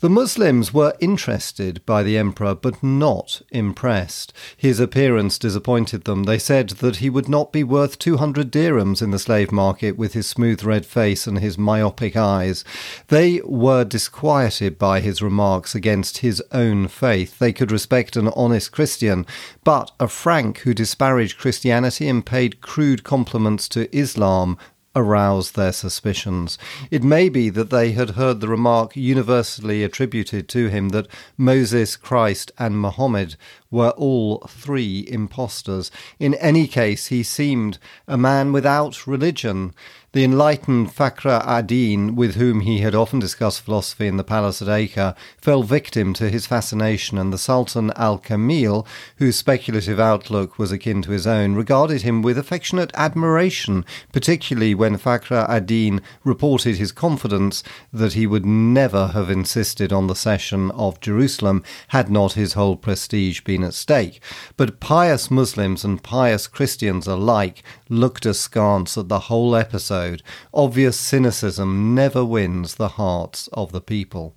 The 0.00 0.10
Muslims 0.10 0.72
were 0.72 0.94
interested 1.00 1.84
by 1.84 2.02
the 2.02 2.16
emperor, 2.16 2.54
but 2.54 2.82
not 2.82 3.42
impressed. 3.50 4.32
His 4.56 4.80
appearance 4.80 5.38
disappointed 5.38 6.04
them. 6.04 6.24
They 6.24 6.38
said 6.38 6.70
that 6.70 6.96
he 6.96 7.10
would 7.10 7.28
not 7.28 7.52
be 7.52 7.64
worth 7.64 7.98
two 7.98 8.16
hundred 8.16 8.50
dirhams 8.50 9.02
in 9.02 9.10
the 9.10 9.18
slave 9.18 9.52
market 9.52 9.98
with 9.98 10.14
his 10.14 10.26
smooth 10.26 10.62
red 10.62 10.86
face 10.86 11.26
and 11.26 11.38
his 11.38 11.58
myopic 11.58 12.16
eyes. 12.16 12.64
They 13.08 13.40
were 13.44 13.84
disquieted 13.84 14.78
by 14.78 15.00
his 15.00 15.20
remarks 15.20 15.74
against 15.74 16.18
his 16.18 16.42
own 16.52 16.88
faith. 16.88 17.17
They 17.24 17.52
could 17.52 17.72
respect 17.72 18.16
an 18.16 18.28
honest 18.28 18.72
Christian, 18.72 19.26
but 19.64 19.90
a 19.98 20.08
Frank 20.08 20.58
who 20.58 20.74
disparaged 20.74 21.38
Christianity 21.38 22.08
and 22.08 22.24
paid 22.24 22.60
crude 22.60 23.04
compliments 23.04 23.68
to 23.70 23.94
Islam 23.96 24.58
aroused 24.96 25.54
their 25.54 25.72
suspicions. 25.72 26.58
It 26.90 27.04
may 27.04 27.28
be 27.28 27.50
that 27.50 27.70
they 27.70 27.92
had 27.92 28.10
heard 28.10 28.40
the 28.40 28.48
remark 28.48 28.96
universally 28.96 29.84
attributed 29.84 30.48
to 30.48 30.68
him 30.68 30.88
that 30.90 31.06
Moses, 31.36 31.96
Christ, 31.96 32.50
and 32.58 32.78
Mohammed 32.78 33.36
were 33.70 33.90
all 33.90 34.38
three 34.48 35.06
impostors. 35.08 35.90
In 36.18 36.34
any 36.34 36.66
case, 36.66 37.06
he 37.06 37.22
seemed 37.22 37.78
a 38.06 38.18
man 38.18 38.52
without 38.52 39.06
religion. 39.06 39.72
The 40.18 40.24
enlightened 40.24 40.92
Fakhr 40.92 41.46
ad-Din, 41.46 42.16
with 42.16 42.34
whom 42.34 42.62
he 42.62 42.80
had 42.80 42.92
often 42.92 43.20
discussed 43.20 43.60
philosophy 43.60 44.08
in 44.08 44.16
the 44.16 44.24
palace 44.24 44.60
at 44.60 44.68
Acre, 44.68 45.14
fell 45.40 45.62
victim 45.62 46.12
to 46.14 46.28
his 46.28 46.44
fascination, 46.44 47.18
and 47.18 47.32
the 47.32 47.38
Sultan 47.38 47.92
al-Kamil, 47.94 48.84
whose 49.18 49.36
speculative 49.36 50.00
outlook 50.00 50.58
was 50.58 50.72
akin 50.72 51.02
to 51.02 51.12
his 51.12 51.24
own, 51.24 51.54
regarded 51.54 52.02
him 52.02 52.20
with 52.20 52.36
affectionate 52.36 52.90
admiration, 52.94 53.84
particularly 54.12 54.74
when 54.74 54.98
Fakhr 54.98 55.48
ad-Din 55.48 56.00
reported 56.24 56.78
his 56.78 56.90
confidence 56.90 57.62
that 57.92 58.14
he 58.14 58.26
would 58.26 58.44
never 58.44 59.06
have 59.14 59.30
insisted 59.30 59.92
on 59.92 60.08
the 60.08 60.16
cession 60.16 60.72
of 60.72 61.00
Jerusalem 61.00 61.62
had 61.88 62.10
not 62.10 62.32
his 62.32 62.54
whole 62.54 62.74
prestige 62.74 63.42
been 63.42 63.62
at 63.62 63.72
stake. 63.72 64.20
But 64.56 64.80
pious 64.80 65.30
Muslims 65.30 65.84
and 65.84 66.02
pious 66.02 66.48
Christians 66.48 67.06
alike 67.06 67.62
looked 67.88 68.26
askance 68.26 68.98
at 68.98 69.08
the 69.08 69.20
whole 69.20 69.54
episode 69.54 70.07
episode, 70.08 70.22
obvious 70.54 70.98
cynicism 70.98 71.94
never 71.94 72.24
wins 72.24 72.76
the 72.76 72.88
hearts 72.88 73.48
of 73.52 73.72
the 73.72 73.80
people. 73.80 74.34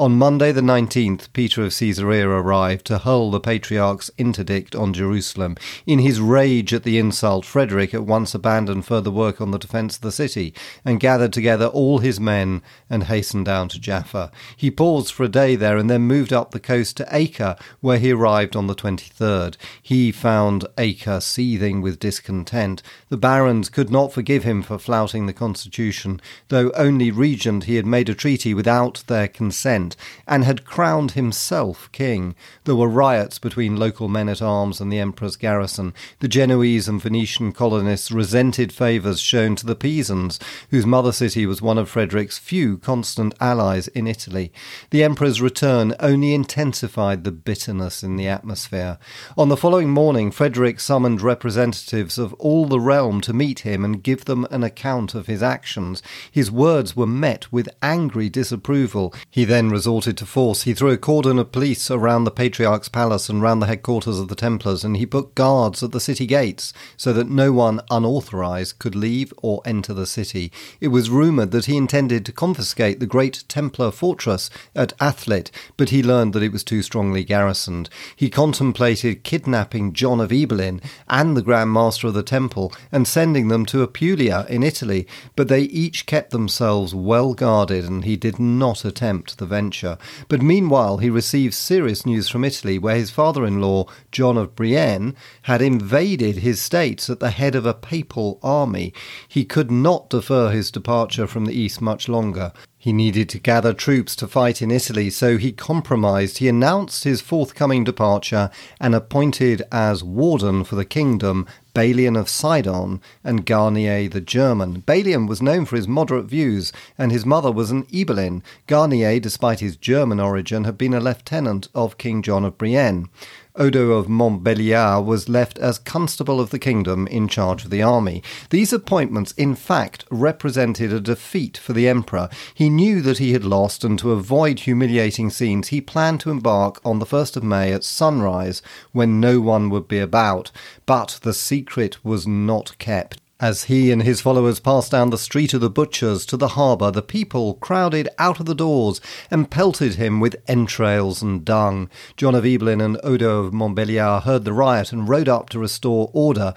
On 0.00 0.16
Monday 0.16 0.50
the 0.50 0.62
19th, 0.62 1.30
Peter 1.34 1.62
of 1.62 1.76
Caesarea 1.76 2.26
arrived 2.26 2.86
to 2.86 2.96
hurl 2.96 3.30
the 3.30 3.38
Patriarch's 3.38 4.10
interdict 4.16 4.74
on 4.74 4.94
Jerusalem. 4.94 5.58
In 5.84 5.98
his 5.98 6.22
rage 6.22 6.72
at 6.72 6.84
the 6.84 6.96
insult, 6.96 7.44
Frederick 7.44 7.92
at 7.92 8.06
once 8.06 8.34
abandoned 8.34 8.86
further 8.86 9.10
work 9.10 9.42
on 9.42 9.50
the 9.50 9.58
defence 9.58 9.96
of 9.96 10.00
the 10.00 10.10
city 10.10 10.54
and 10.86 11.00
gathered 11.00 11.34
together 11.34 11.66
all 11.66 11.98
his 11.98 12.18
men 12.18 12.62
and 12.88 13.04
hastened 13.04 13.44
down 13.44 13.68
to 13.68 13.78
Jaffa. 13.78 14.32
He 14.56 14.70
paused 14.70 15.12
for 15.12 15.24
a 15.24 15.28
day 15.28 15.54
there 15.54 15.76
and 15.76 15.90
then 15.90 16.00
moved 16.00 16.32
up 16.32 16.52
the 16.52 16.60
coast 16.60 16.96
to 16.96 17.08
Acre, 17.14 17.54
where 17.80 17.98
he 17.98 18.10
arrived 18.10 18.56
on 18.56 18.68
the 18.68 18.74
23rd. 18.74 19.58
He 19.82 20.12
found 20.12 20.64
Acre 20.78 21.20
seething 21.20 21.82
with 21.82 22.00
discontent. 22.00 22.82
The 23.10 23.18
barons 23.18 23.68
could 23.68 23.90
not 23.90 24.14
forgive 24.14 24.44
him 24.44 24.62
for 24.62 24.78
flouting 24.78 25.26
the 25.26 25.34
constitution, 25.34 26.22
though 26.48 26.70
only 26.70 27.10
regent 27.10 27.64
he 27.64 27.76
had 27.76 27.84
made 27.84 28.08
a 28.08 28.14
treaty 28.14 28.54
without 28.54 29.04
their 29.06 29.28
consent 29.28 29.89
and 30.26 30.44
had 30.44 30.64
crowned 30.64 31.12
himself 31.12 31.90
king. 31.92 32.34
There 32.64 32.76
were 32.76 32.88
riots 32.88 33.38
between 33.38 33.76
local 33.76 34.08
men 34.08 34.28
at 34.28 34.42
arms 34.42 34.80
and 34.80 34.92
the 34.92 34.98
emperor's 34.98 35.36
garrison. 35.36 35.94
The 36.20 36.28
Genoese 36.28 36.88
and 36.88 37.00
Venetian 37.00 37.52
colonists 37.52 38.10
resented 38.10 38.72
favours 38.72 39.20
shown 39.20 39.56
to 39.56 39.66
the 39.66 39.76
Pisans, 39.76 40.38
whose 40.70 40.86
mother 40.86 41.12
city 41.12 41.46
was 41.46 41.62
one 41.62 41.78
of 41.78 41.88
Frederick's 41.88 42.38
few 42.38 42.78
constant 42.78 43.34
allies 43.40 43.88
in 43.88 44.06
Italy. 44.06 44.52
The 44.90 45.02
emperor's 45.02 45.40
return 45.40 45.94
only 46.00 46.34
intensified 46.34 47.24
the 47.24 47.32
bitterness 47.32 48.02
in 48.02 48.16
the 48.16 48.28
atmosphere. 48.28 48.98
On 49.36 49.48
the 49.48 49.56
following 49.56 49.90
morning, 49.90 50.30
Frederick 50.30 50.80
summoned 50.80 51.22
representatives 51.22 52.18
of 52.18 52.34
all 52.34 52.66
the 52.66 52.80
realm 52.80 53.20
to 53.22 53.32
meet 53.32 53.60
him 53.60 53.84
and 53.84 54.02
give 54.02 54.24
them 54.24 54.46
an 54.50 54.62
account 54.62 55.14
of 55.14 55.26
his 55.26 55.42
actions. 55.42 56.02
His 56.30 56.50
words 56.50 56.96
were 56.96 57.06
met 57.06 57.52
with 57.52 57.68
angry 57.82 58.28
disapproval. 58.28 59.14
He 59.30 59.44
then 59.44 59.70
resorted 59.80 60.14
to 60.14 60.26
force. 60.26 60.64
He 60.64 60.74
threw 60.74 60.90
a 60.90 60.98
cordon 60.98 61.38
of 61.38 61.52
police 61.52 61.90
around 61.90 62.24
the 62.24 62.30
Patriarch's 62.30 62.90
palace 62.90 63.30
and 63.30 63.40
round 63.40 63.62
the 63.62 63.66
headquarters 63.66 64.18
of 64.18 64.28
the 64.28 64.34
Templars, 64.34 64.84
and 64.84 64.98
he 64.98 65.06
put 65.06 65.34
guards 65.34 65.82
at 65.82 65.90
the 65.92 65.98
city 65.98 66.26
gates 66.26 66.74
so 66.98 67.14
that 67.14 67.30
no 67.30 67.50
one 67.50 67.80
unauthorized 67.90 68.78
could 68.78 68.94
leave 68.94 69.32
or 69.38 69.62
enter 69.64 69.94
the 69.94 70.04
city. 70.04 70.52
It 70.82 70.88
was 70.88 71.08
rumored 71.08 71.50
that 71.52 71.64
he 71.64 71.78
intended 71.78 72.26
to 72.26 72.32
confiscate 72.32 73.00
the 73.00 73.06
great 73.06 73.44
Templar 73.48 73.90
fortress 73.90 74.50
at 74.76 74.92
Athlit, 74.98 75.50
but 75.78 75.88
he 75.88 76.02
learned 76.02 76.34
that 76.34 76.42
it 76.42 76.52
was 76.52 76.62
too 76.62 76.82
strongly 76.82 77.24
garrisoned. 77.24 77.88
He 78.14 78.28
contemplated 78.28 79.24
kidnapping 79.24 79.94
John 79.94 80.20
of 80.20 80.28
Ibelin 80.28 80.82
and 81.08 81.34
the 81.34 81.42
Grand 81.42 81.72
Master 81.72 82.08
of 82.08 82.12
the 82.12 82.22
Temple 82.22 82.70
and 82.92 83.08
sending 83.08 83.48
them 83.48 83.64
to 83.64 83.82
Apulia 83.82 84.44
in 84.50 84.62
Italy, 84.62 85.08
but 85.36 85.48
they 85.48 85.62
each 85.62 86.04
kept 86.04 86.32
themselves 86.32 86.94
well 86.94 87.32
guarded, 87.32 87.86
and 87.86 88.04
he 88.04 88.16
did 88.16 88.38
not 88.38 88.84
attempt 88.84 89.38
the 89.38 89.46
venture 89.46 89.59
venture. 89.60 89.98
But 90.28 90.40
meanwhile, 90.40 90.98
he 90.98 91.10
received 91.10 91.52
serious 91.52 92.06
news 92.06 92.28
from 92.30 92.44
Italy, 92.44 92.78
where 92.78 92.96
his 92.96 93.10
father 93.10 93.44
in 93.44 93.60
law, 93.60 93.86
John 94.10 94.38
of 94.38 94.56
Brienne, 94.56 95.14
had 95.42 95.60
invaded 95.60 96.36
his 96.36 96.62
states 96.62 97.10
at 97.10 97.20
the 97.20 97.30
head 97.30 97.54
of 97.54 97.66
a 97.66 97.74
papal 97.74 98.38
army. 98.42 98.94
He 99.28 99.44
could 99.44 99.70
not 99.70 100.08
defer 100.08 100.50
his 100.50 100.70
departure 100.70 101.26
from 101.26 101.44
the 101.44 101.52
east 101.52 101.82
much 101.82 102.08
longer. 102.08 102.52
He 102.82 102.94
needed 102.94 103.28
to 103.28 103.38
gather 103.38 103.74
troops 103.74 104.16
to 104.16 104.26
fight 104.26 104.62
in 104.62 104.70
Italy, 104.70 105.10
so 105.10 105.36
he 105.36 105.52
compromised. 105.52 106.38
He 106.38 106.48
announced 106.48 107.04
his 107.04 107.20
forthcoming 107.20 107.84
departure 107.84 108.50
and 108.80 108.94
appointed 108.94 109.60
as 109.70 110.02
warden 110.02 110.64
for 110.64 110.76
the 110.76 110.86
kingdom 110.86 111.46
Balian 111.74 112.18
of 112.18 112.30
Sidon 112.30 113.02
and 113.22 113.44
Garnier 113.44 114.08
the 114.08 114.22
German. 114.22 114.80
Balian 114.80 115.28
was 115.28 115.42
known 115.42 115.66
for 115.66 115.76
his 115.76 115.86
moderate 115.86 116.24
views, 116.24 116.72
and 116.96 117.12
his 117.12 117.26
mother 117.26 117.52
was 117.52 117.70
an 117.70 117.84
Ibelin. 117.92 118.42
Garnier, 118.66 119.20
despite 119.20 119.60
his 119.60 119.76
German 119.76 120.18
origin, 120.18 120.64
had 120.64 120.78
been 120.78 120.94
a 120.94 121.00
lieutenant 121.00 121.68
of 121.74 121.98
King 121.98 122.22
John 122.22 122.46
of 122.46 122.56
Brienne. 122.56 123.10
Odo 123.56 123.90
of 123.92 124.06
Montbéliard 124.06 125.04
was 125.04 125.28
left 125.28 125.58
as 125.58 125.78
constable 125.78 126.40
of 126.40 126.50
the 126.50 126.58
kingdom 126.58 127.06
in 127.08 127.26
charge 127.26 127.64
of 127.64 127.70
the 127.70 127.82
army. 127.82 128.22
These 128.50 128.72
appointments, 128.72 129.32
in 129.32 129.56
fact, 129.56 130.04
represented 130.10 130.92
a 130.92 131.00
defeat 131.00 131.56
for 131.56 131.72
the 131.72 131.88
emperor. 131.88 132.28
He 132.54 132.70
knew 132.70 133.02
that 133.02 133.18
he 133.18 133.32
had 133.32 133.44
lost, 133.44 133.82
and 133.82 133.98
to 133.98 134.12
avoid 134.12 134.60
humiliating 134.60 135.30
scenes, 135.30 135.68
he 135.68 135.80
planned 135.80 136.20
to 136.20 136.30
embark 136.30 136.80
on 136.84 137.00
the 137.00 137.06
1st 137.06 137.36
of 137.38 137.42
May 137.42 137.72
at 137.72 137.82
sunrise 137.82 138.62
when 138.92 139.20
no 139.20 139.40
one 139.40 139.68
would 139.70 139.88
be 139.88 139.98
about. 139.98 140.52
But 140.86 141.18
the 141.22 141.34
secret 141.34 142.04
was 142.04 142.26
not 142.26 142.78
kept. 142.78 143.20
As 143.40 143.64
he 143.64 143.90
and 143.90 144.02
his 144.02 144.20
followers 144.20 144.60
passed 144.60 144.92
down 144.92 145.08
the 145.08 145.16
street 145.16 145.54
of 145.54 145.62
the 145.62 145.70
butchers 145.70 146.26
to 146.26 146.36
the 146.36 146.48
harbour, 146.48 146.90
the 146.90 147.00
people 147.00 147.54
crowded 147.54 148.06
out 148.18 148.38
of 148.38 148.44
the 148.44 148.54
doors 148.54 149.00
and 149.30 149.50
pelted 149.50 149.94
him 149.94 150.20
with 150.20 150.36
entrails 150.46 151.22
and 151.22 151.42
dung. 151.42 151.88
John 152.18 152.34
of 152.34 152.44
Ibelin 152.44 152.84
and 152.84 153.00
Odo 153.02 153.44
of 153.44 153.54
Montbéliard 153.54 154.24
heard 154.24 154.44
the 154.44 154.52
riot 154.52 154.92
and 154.92 155.08
rode 155.08 155.28
up 155.28 155.48
to 155.50 155.58
restore 155.58 156.10
order 156.12 156.52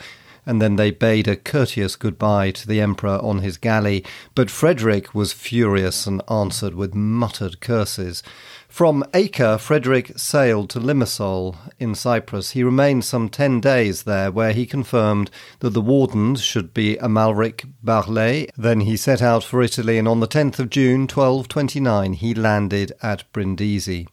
and 0.46 0.62
then 0.62 0.76
they 0.76 0.92
bade 0.92 1.28
a 1.28 1.36
courteous 1.36 1.96
goodbye 1.96 2.52
to 2.52 2.68
the 2.68 2.82
emperor 2.82 3.18
on 3.22 3.40
his 3.40 3.58
galley. 3.58 4.04
But 4.36 4.52
Frederick 4.52 5.16
was 5.16 5.32
furious 5.32 6.06
and 6.06 6.22
answered 6.30 6.76
with 6.76 6.94
muttered 6.94 7.62
curses. 7.62 8.24
From 8.74 9.04
Acre, 9.14 9.60
Frederick 9.60 10.18
sailed 10.18 10.72
to 10.72 10.80
Limassol 10.80 11.58
in 11.78 11.94
Cyprus. 11.94 12.54
He 12.54 12.64
remained 12.64 13.06
some 13.06 13.30
ten 13.30 13.62
days 13.62 14.02
there, 14.02 14.32
where 14.32 14.52
he 14.52 14.66
confirmed 14.66 15.30
that 15.60 15.76
the 15.76 15.80
wardens 15.80 16.42
should 16.42 16.74
be 16.74 16.98
Amalric 17.00 17.70
Barlais. 17.86 18.50
Then 18.58 18.80
he 18.80 18.98
set 18.98 19.22
out 19.22 19.44
for 19.44 19.62
Italy, 19.62 20.00
and 20.00 20.08
on 20.08 20.22
the 20.22 20.28
10th 20.28 20.58
of 20.58 20.72
June, 20.72 21.02
1229, 21.02 22.14
he 22.14 22.34
landed 22.34 22.94
at 23.04 23.32
Brindisi. 23.32 24.08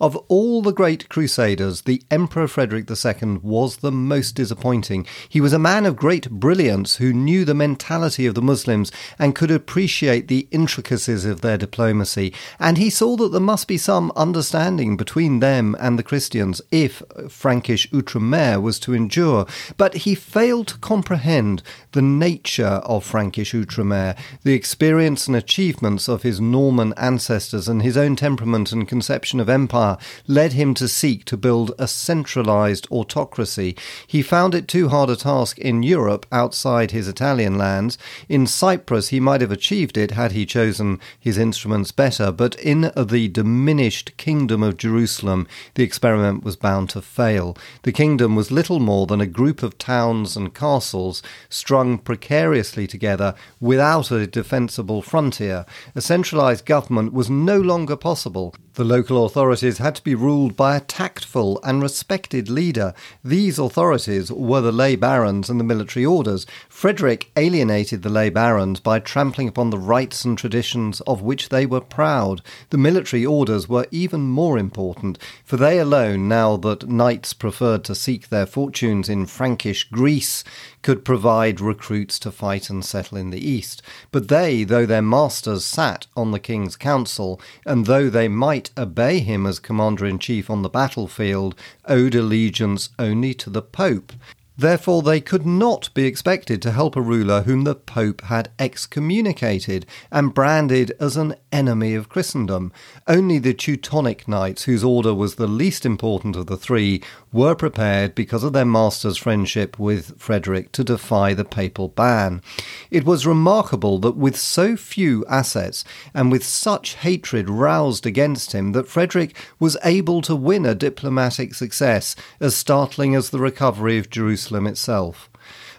Of 0.00 0.16
all 0.28 0.62
the 0.62 0.72
great 0.72 1.08
crusaders, 1.08 1.82
the 1.82 2.02
Emperor 2.10 2.48
Frederick 2.48 2.90
II 2.90 3.38
was 3.42 3.76
the 3.76 3.92
most 3.92 4.34
disappointing. 4.34 5.06
He 5.28 5.40
was 5.40 5.52
a 5.52 5.58
man 5.58 5.86
of 5.86 5.94
great 5.94 6.28
brilliance 6.28 6.96
who 6.96 7.12
knew 7.12 7.44
the 7.44 7.54
mentality 7.54 8.26
of 8.26 8.34
the 8.34 8.42
Muslims 8.42 8.90
and 9.18 9.34
could 9.34 9.50
appreciate 9.50 10.26
the 10.28 10.48
intricacies 10.50 11.24
of 11.24 11.40
their 11.40 11.56
diplomacy, 11.56 12.34
and 12.58 12.78
he 12.78 12.90
saw 12.90 13.16
that 13.16 13.30
there 13.30 13.40
must 13.40 13.68
be 13.68 13.78
some 13.78 14.12
understanding 14.16 14.96
between 14.96 15.38
them 15.38 15.76
and 15.78 15.98
the 15.98 16.02
Christians 16.02 16.60
if 16.70 17.02
Frankish 17.28 17.88
Outremer 17.90 18.60
was 18.60 18.80
to 18.80 18.94
endure. 18.94 19.46
But 19.76 19.98
he 19.98 20.16
failed 20.16 20.66
to 20.68 20.78
comprehend 20.78 21.62
the 21.92 22.02
nature 22.02 22.82
of 22.84 23.04
Frankish 23.04 23.52
Outremer, 23.52 24.18
the 24.42 24.54
experience 24.54 25.28
and 25.28 25.36
achievements 25.36 26.08
of 26.08 26.24
his 26.24 26.40
Norman 26.40 26.92
ancestors, 26.96 27.68
and 27.68 27.82
his 27.82 27.96
own 27.96 28.16
temperament 28.16 28.72
and 28.72 28.88
conception 28.88 29.38
of 29.38 29.48
empire 29.48 29.61
empire 29.62 29.96
led 30.26 30.52
him 30.52 30.74
to 30.74 30.88
seek 30.88 31.24
to 31.26 31.36
build 31.36 31.72
a 31.78 31.86
centralized 31.86 32.86
autocracy. 32.90 33.76
He 34.06 34.22
found 34.22 34.54
it 34.54 34.66
too 34.66 34.88
hard 34.88 35.10
a 35.10 35.16
task 35.16 35.58
in 35.58 35.82
Europe 35.82 36.26
outside 36.32 36.90
his 36.90 37.08
Italian 37.08 37.56
lands. 37.56 37.96
In 38.28 38.46
Cyprus, 38.46 39.08
he 39.08 39.20
might 39.20 39.40
have 39.40 39.52
achieved 39.52 39.96
it 39.96 40.10
had 40.12 40.32
he 40.32 40.44
chosen 40.44 40.98
his 41.18 41.38
instruments 41.38 41.92
better, 41.92 42.32
but 42.32 42.54
in 42.56 42.90
the 42.96 43.28
diminished 43.28 44.16
kingdom 44.16 44.62
of 44.62 44.76
Jerusalem, 44.76 45.46
the 45.74 45.84
experiment 45.84 46.42
was 46.42 46.56
bound 46.56 46.90
to 46.90 47.00
fail. 47.00 47.56
The 47.82 47.92
kingdom 47.92 48.34
was 48.34 48.50
little 48.50 48.80
more 48.80 49.06
than 49.06 49.20
a 49.20 49.26
group 49.26 49.62
of 49.62 49.78
towns 49.78 50.36
and 50.36 50.54
castles 50.54 51.22
strung 51.48 51.98
precariously 51.98 52.86
together 52.86 53.34
without 53.60 54.10
a 54.10 54.26
defensible 54.26 55.02
frontier. 55.02 55.64
A 55.94 56.00
centralized 56.00 56.66
government 56.66 57.12
was 57.12 57.30
no 57.30 57.58
longer 57.60 57.96
possible. 57.96 58.54
The 58.74 58.84
local 58.84 59.26
authorities 59.26 59.76
had 59.76 59.96
to 59.96 60.02
be 60.02 60.14
ruled 60.14 60.56
by 60.56 60.76
a 60.76 60.80
tactful 60.80 61.60
and 61.62 61.82
respected 61.82 62.48
leader. 62.48 62.94
These 63.22 63.58
authorities 63.58 64.32
were 64.32 64.62
the 64.62 64.72
lay 64.72 64.96
barons 64.96 65.50
and 65.50 65.60
the 65.60 65.64
military 65.64 66.06
orders. 66.06 66.46
Frederick 66.70 67.30
alienated 67.36 68.02
the 68.02 68.08
lay 68.08 68.30
barons 68.30 68.80
by 68.80 68.98
trampling 68.98 69.46
upon 69.46 69.68
the 69.68 69.78
rights 69.78 70.24
and 70.24 70.38
traditions 70.38 71.02
of 71.02 71.20
which 71.20 71.50
they 71.50 71.66
were 71.66 71.82
proud. 71.82 72.40
The 72.70 72.78
military 72.78 73.26
orders 73.26 73.68
were 73.68 73.86
even 73.90 74.22
more 74.22 74.56
important, 74.56 75.18
for 75.44 75.58
they 75.58 75.78
alone, 75.78 76.26
now 76.26 76.56
that 76.56 76.88
knights 76.88 77.34
preferred 77.34 77.84
to 77.84 77.94
seek 77.94 78.30
their 78.30 78.46
fortunes 78.46 79.10
in 79.10 79.26
Frankish 79.26 79.84
Greece, 79.90 80.44
could 80.82 81.04
provide 81.04 81.60
recruits 81.60 82.18
to 82.18 82.30
fight 82.30 82.68
and 82.68 82.84
settle 82.84 83.16
in 83.16 83.30
the 83.30 83.48
east. 83.48 83.82
But 84.10 84.28
they, 84.28 84.64
though 84.64 84.86
their 84.86 85.02
masters 85.02 85.64
sat 85.64 86.06
on 86.16 86.32
the 86.32 86.40
king's 86.40 86.76
council, 86.76 87.40
and 87.64 87.86
though 87.86 88.10
they 88.10 88.28
might 88.28 88.70
obey 88.76 89.20
him 89.20 89.46
as 89.46 89.58
commander 89.58 90.04
in 90.06 90.18
chief 90.18 90.50
on 90.50 90.62
the 90.62 90.68
battlefield, 90.68 91.54
owed 91.86 92.14
allegiance 92.14 92.90
only 92.98 93.32
to 93.34 93.50
the 93.50 93.62
Pope. 93.62 94.12
Therefore, 94.56 95.00
they 95.00 95.20
could 95.20 95.46
not 95.46 95.88
be 95.94 96.04
expected 96.04 96.60
to 96.60 96.72
help 96.72 96.94
a 96.94 97.00
ruler 97.00 97.42
whom 97.42 97.64
the 97.64 97.74
Pope 97.74 98.20
had 98.22 98.50
excommunicated 98.58 99.86
and 100.10 100.34
branded 100.34 100.92
as 101.00 101.16
an 101.16 101.36
enemy 101.50 101.94
of 101.94 102.10
Christendom. 102.10 102.70
Only 103.08 103.38
the 103.38 103.54
Teutonic 103.54 104.28
knights, 104.28 104.64
whose 104.64 104.84
order 104.84 105.14
was 105.14 105.36
the 105.36 105.46
least 105.46 105.86
important 105.86 106.36
of 106.36 106.46
the 106.46 106.58
three, 106.58 107.02
were 107.32 107.54
prepared, 107.54 108.14
because 108.14 108.44
of 108.44 108.52
their 108.52 108.66
master's 108.66 109.16
friendship 109.16 109.78
with 109.78 110.20
Frederick, 110.20 110.70
to 110.72 110.84
defy 110.84 111.32
the 111.32 111.46
papal 111.46 111.88
ban. 111.88 112.42
It 112.90 113.06
was 113.06 113.26
remarkable 113.26 113.98
that 114.00 114.16
with 114.18 114.36
so 114.36 114.76
few 114.76 115.24
assets 115.30 115.82
and 116.12 116.30
with 116.30 116.44
such 116.44 116.96
hatred 116.96 117.48
roused 117.48 118.04
against 118.04 118.52
him, 118.52 118.72
that 118.72 118.86
Frederick 118.86 119.34
was 119.58 119.78
able 119.82 120.20
to 120.22 120.36
win 120.36 120.66
a 120.66 120.74
diplomatic 120.74 121.54
success 121.54 122.14
as 122.38 122.54
startling 122.54 123.14
as 123.14 123.30
the 123.30 123.38
recovery 123.38 123.96
of 123.96 124.10
Jerusalem 124.10 124.41
itself. 124.66 125.30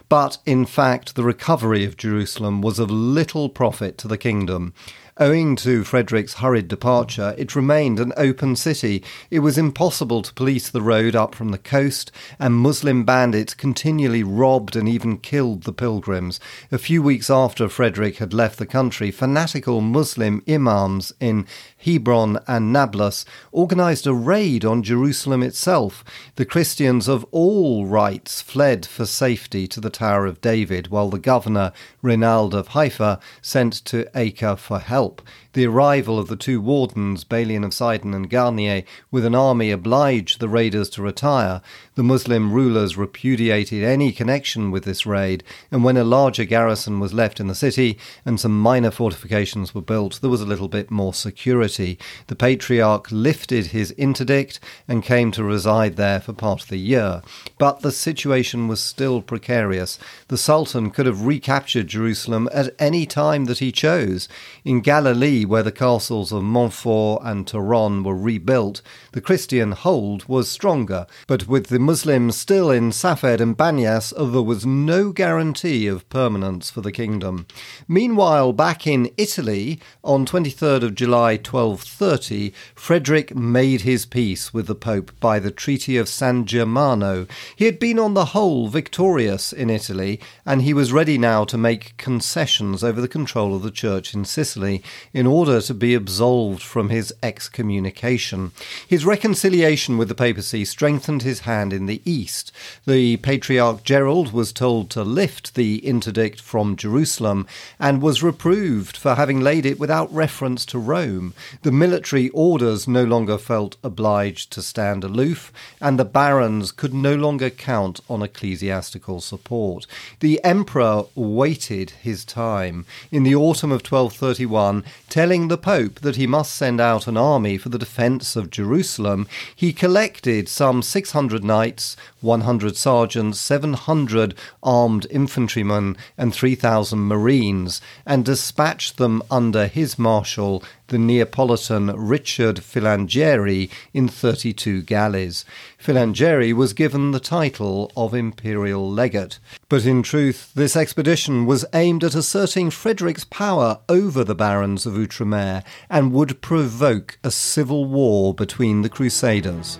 But 0.08 0.38
in 0.46 0.66
fact, 0.66 1.14
the 1.14 1.24
recovery 1.24 1.84
of 1.84 1.96
Jerusalem 1.96 2.62
was 2.62 2.78
of 2.78 2.86
little 2.86 3.48
profit 3.48 3.98
to 3.98 4.08
the 4.08 4.18
kingdom. 4.18 4.74
Owing 5.18 5.54
to 5.56 5.84
Frederick's 5.84 6.34
hurried 6.34 6.66
departure, 6.66 7.36
it 7.38 7.54
remained 7.54 8.00
an 8.00 8.12
open 8.16 8.56
city. 8.56 9.04
It 9.30 9.38
was 9.38 9.56
impossible 9.56 10.22
to 10.22 10.34
police 10.34 10.68
the 10.68 10.82
road 10.82 11.14
up 11.14 11.36
from 11.36 11.50
the 11.50 11.58
coast, 11.58 12.10
and 12.36 12.56
Muslim 12.56 13.04
bandits 13.04 13.54
continually 13.54 14.24
robbed 14.24 14.74
and 14.74 14.88
even 14.88 15.18
killed 15.18 15.62
the 15.62 15.72
pilgrims. 15.72 16.40
A 16.72 16.78
few 16.78 17.00
weeks 17.00 17.30
after 17.30 17.68
Frederick 17.68 18.16
had 18.16 18.34
left 18.34 18.58
the 18.58 18.66
country, 18.66 19.12
fanatical 19.12 19.80
Muslim 19.80 20.42
imams 20.48 21.12
in 21.20 21.46
Hebron 21.76 22.40
and 22.48 22.72
Nablus 22.72 23.24
organized 23.52 24.08
a 24.08 24.14
raid 24.14 24.64
on 24.64 24.82
Jerusalem 24.82 25.44
itself. 25.44 26.02
The 26.34 26.44
Christians 26.44 27.06
of 27.06 27.24
all 27.30 27.86
rites 27.86 28.40
fled 28.40 28.84
for 28.84 29.06
safety 29.06 29.68
to 29.68 29.80
the 29.80 29.90
Tower 29.90 30.26
of 30.26 30.40
David, 30.40 30.88
while 30.88 31.08
the 31.08 31.20
governor, 31.20 31.70
Reynald 32.02 32.52
of 32.52 32.68
Haifa, 32.68 33.20
sent 33.40 33.74
to 33.84 34.08
Acre 34.16 34.56
for 34.56 34.80
help 34.80 35.03
help. 35.04 35.22
The 35.54 35.68
arrival 35.68 36.18
of 36.18 36.26
the 36.26 36.34
two 36.34 36.60
wardens, 36.60 37.22
Balian 37.22 37.64
of 37.64 37.72
Sidon 37.72 38.12
and 38.12 38.28
Garnier, 38.28 38.82
with 39.12 39.24
an 39.24 39.36
army 39.36 39.70
obliged 39.70 40.40
the 40.40 40.48
raiders 40.48 40.90
to 40.90 41.02
retire. 41.02 41.62
The 41.94 42.02
Muslim 42.02 42.52
rulers 42.52 42.96
repudiated 42.96 43.84
any 43.84 44.10
connection 44.10 44.72
with 44.72 44.82
this 44.82 45.06
raid, 45.06 45.44
and 45.70 45.84
when 45.84 45.96
a 45.96 46.02
larger 46.02 46.44
garrison 46.44 46.98
was 46.98 47.14
left 47.14 47.38
in 47.38 47.46
the 47.46 47.54
city 47.54 47.96
and 48.24 48.40
some 48.40 48.60
minor 48.60 48.90
fortifications 48.90 49.72
were 49.72 49.80
built, 49.80 50.20
there 50.20 50.30
was 50.30 50.40
a 50.40 50.46
little 50.46 50.66
bit 50.66 50.90
more 50.90 51.14
security. 51.14 52.00
The 52.26 52.34
patriarch 52.34 53.12
lifted 53.12 53.66
his 53.66 53.92
interdict 53.92 54.58
and 54.88 55.04
came 55.04 55.30
to 55.30 55.44
reside 55.44 55.94
there 55.94 56.20
for 56.20 56.32
part 56.32 56.62
of 56.62 56.68
the 56.68 56.78
year. 56.78 57.22
But 57.58 57.78
the 57.78 57.92
situation 57.92 58.66
was 58.66 58.82
still 58.82 59.22
precarious. 59.22 60.00
The 60.26 60.36
Sultan 60.36 60.90
could 60.90 61.06
have 61.06 61.26
recaptured 61.26 61.86
Jerusalem 61.86 62.48
at 62.52 62.74
any 62.80 63.06
time 63.06 63.44
that 63.44 63.58
he 63.60 63.70
chose. 63.70 64.28
In 64.64 64.80
Galilee, 64.80 65.43
where 65.44 65.62
the 65.62 65.72
castles 65.72 66.32
of 66.32 66.42
Montfort 66.42 67.22
and 67.24 67.46
Toron 67.46 68.04
were 68.04 68.16
rebuilt, 68.16 68.82
the 69.12 69.20
Christian 69.20 69.72
hold 69.72 70.28
was 70.28 70.48
stronger, 70.48 71.06
but 71.26 71.46
with 71.46 71.66
the 71.66 71.78
Muslims 71.78 72.36
still 72.36 72.70
in 72.70 72.92
Safed 72.92 73.40
and 73.40 73.56
Banyas, 73.56 74.12
there 74.16 74.42
was 74.42 74.66
no 74.66 75.12
guarantee 75.12 75.86
of 75.86 76.08
permanence 76.08 76.70
for 76.70 76.80
the 76.80 76.92
kingdom. 76.92 77.46
Meanwhile, 77.86 78.52
back 78.52 78.86
in 78.86 79.10
Italy, 79.16 79.80
on 80.02 80.26
23rd 80.26 80.82
of 80.82 80.94
July 80.94 81.32
1230, 81.32 82.52
Frederick 82.74 83.34
made 83.34 83.82
his 83.82 84.06
peace 84.06 84.52
with 84.54 84.66
the 84.66 84.74
Pope 84.74 85.12
by 85.20 85.38
the 85.38 85.50
Treaty 85.50 85.96
of 85.96 86.08
San 86.08 86.46
Germano. 86.46 87.26
He 87.56 87.66
had 87.66 87.78
been 87.78 87.98
on 87.98 88.14
the 88.14 88.26
whole 88.26 88.68
victorious 88.68 89.52
in 89.52 89.70
Italy, 89.70 90.20
and 90.44 90.62
he 90.62 90.74
was 90.74 90.92
ready 90.92 91.18
now 91.18 91.44
to 91.44 91.58
make 91.58 91.96
concessions 91.96 92.82
over 92.82 93.00
the 93.00 93.08
control 93.08 93.54
of 93.54 93.62
the 93.62 93.70
Church 93.70 94.14
in 94.14 94.24
Sicily 94.24 94.82
in 95.12 95.26
order 95.34 95.60
to 95.60 95.74
be 95.74 95.94
absolved 95.94 96.62
from 96.62 96.90
his 96.90 97.12
excommunication. 97.20 98.52
His 98.86 99.04
reconciliation 99.04 99.98
with 99.98 100.08
the 100.08 100.14
papacy 100.14 100.64
strengthened 100.64 101.22
his 101.22 101.40
hand 101.40 101.72
in 101.72 101.86
the 101.86 102.00
east. 102.04 102.52
The 102.86 103.16
Patriarch 103.16 103.82
Gerald 103.82 104.32
was 104.32 104.52
told 104.52 104.90
to 104.90 105.02
lift 105.02 105.56
the 105.56 105.84
interdict 105.84 106.40
from 106.40 106.76
Jerusalem 106.76 107.48
and 107.80 108.00
was 108.00 108.22
reproved 108.22 108.96
for 108.96 109.16
having 109.16 109.40
laid 109.40 109.66
it 109.66 109.80
without 109.80 110.14
reference 110.14 110.64
to 110.66 110.78
Rome. 110.78 111.34
The 111.62 111.72
military 111.72 112.28
orders 112.28 112.86
no 112.86 113.02
longer 113.02 113.36
felt 113.36 113.76
obliged 113.82 114.52
to 114.52 114.62
stand 114.62 115.02
aloof, 115.02 115.52
and 115.80 115.98
the 115.98 116.04
barons 116.04 116.70
could 116.70 116.94
no 116.94 117.16
longer 117.16 117.50
count 117.50 117.98
on 118.08 118.22
ecclesiastical 118.22 119.20
support. 119.20 119.86
The 120.20 120.42
emperor 120.44 121.06
waited 121.16 121.90
his 121.90 122.24
time. 122.24 122.86
In 123.10 123.24
the 123.24 123.34
autumn 123.34 123.72
of 123.72 123.82
1231, 123.82 124.84
telling 125.24 125.48
the 125.48 125.56
Pope 125.56 126.00
that 126.00 126.16
he 126.16 126.26
must 126.26 126.54
send 126.54 126.78
out 126.78 127.06
an 127.06 127.16
army 127.16 127.56
for 127.56 127.70
the 127.70 127.78
defence 127.78 128.36
of 128.36 128.50
Jerusalem, 128.50 129.26
he 129.56 129.72
collected 129.72 130.50
some 130.50 130.82
600 130.82 131.42
knights, 131.42 131.96
100 132.20 132.76
sergeants, 132.76 133.40
700 133.40 134.34
armed 134.62 135.06
infantrymen, 135.08 135.96
and 136.18 136.34
3,000 136.34 136.98
marines, 136.98 137.80
and 138.04 138.22
dispatched 138.22 138.98
them 138.98 139.22
under 139.30 139.66
his 139.66 139.98
marshal, 139.98 140.62
the 140.88 140.98
Neapolitan 140.98 141.86
Richard 141.96 142.56
Filangieri, 142.56 143.70
in 143.92 144.08
32 144.08 144.82
galleys. 144.82 145.44
Filangieri 145.78 146.52
was 146.52 146.72
given 146.72 147.10
the 147.10 147.20
title 147.20 147.90
of 147.96 148.14
imperial 148.14 148.90
legate. 148.90 149.38
But 149.68 149.86
in 149.86 150.02
truth, 150.02 150.52
this 150.54 150.76
expedition 150.76 151.46
was 151.46 151.64
aimed 151.72 152.04
at 152.04 152.14
asserting 152.14 152.70
Frederick's 152.70 153.24
power 153.24 153.80
over 153.88 154.24
the 154.24 154.34
barons 154.34 154.86
of 154.86 154.94
Outremer 154.94 155.64
and 155.88 156.12
would 156.12 156.40
provoke 156.40 157.18
a 157.24 157.30
civil 157.30 157.84
war 157.84 158.34
between 158.34 158.82
the 158.82 158.88
Crusaders. 158.88 159.78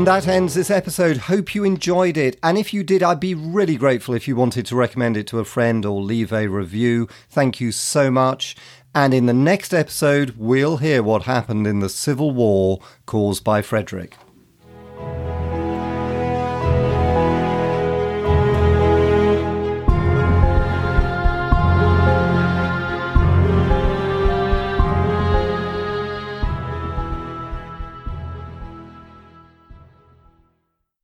And 0.00 0.06
that 0.06 0.26
ends 0.26 0.54
this 0.54 0.70
episode. 0.70 1.18
Hope 1.18 1.54
you 1.54 1.62
enjoyed 1.62 2.16
it. 2.16 2.38
And 2.42 2.56
if 2.56 2.72
you 2.72 2.82
did, 2.82 3.02
I'd 3.02 3.20
be 3.20 3.34
really 3.34 3.76
grateful 3.76 4.14
if 4.14 4.26
you 4.26 4.34
wanted 4.34 4.64
to 4.64 4.74
recommend 4.74 5.14
it 5.18 5.26
to 5.26 5.40
a 5.40 5.44
friend 5.44 5.84
or 5.84 6.00
leave 6.00 6.32
a 6.32 6.46
review. 6.46 7.06
Thank 7.28 7.60
you 7.60 7.70
so 7.70 8.10
much. 8.10 8.56
And 8.94 9.12
in 9.12 9.26
the 9.26 9.34
next 9.34 9.74
episode, 9.74 10.36
we'll 10.38 10.78
hear 10.78 11.02
what 11.02 11.24
happened 11.24 11.66
in 11.66 11.80
the 11.80 11.90
civil 11.90 12.30
war 12.30 12.80
caused 13.04 13.44
by 13.44 13.60
Frederick. 13.60 14.16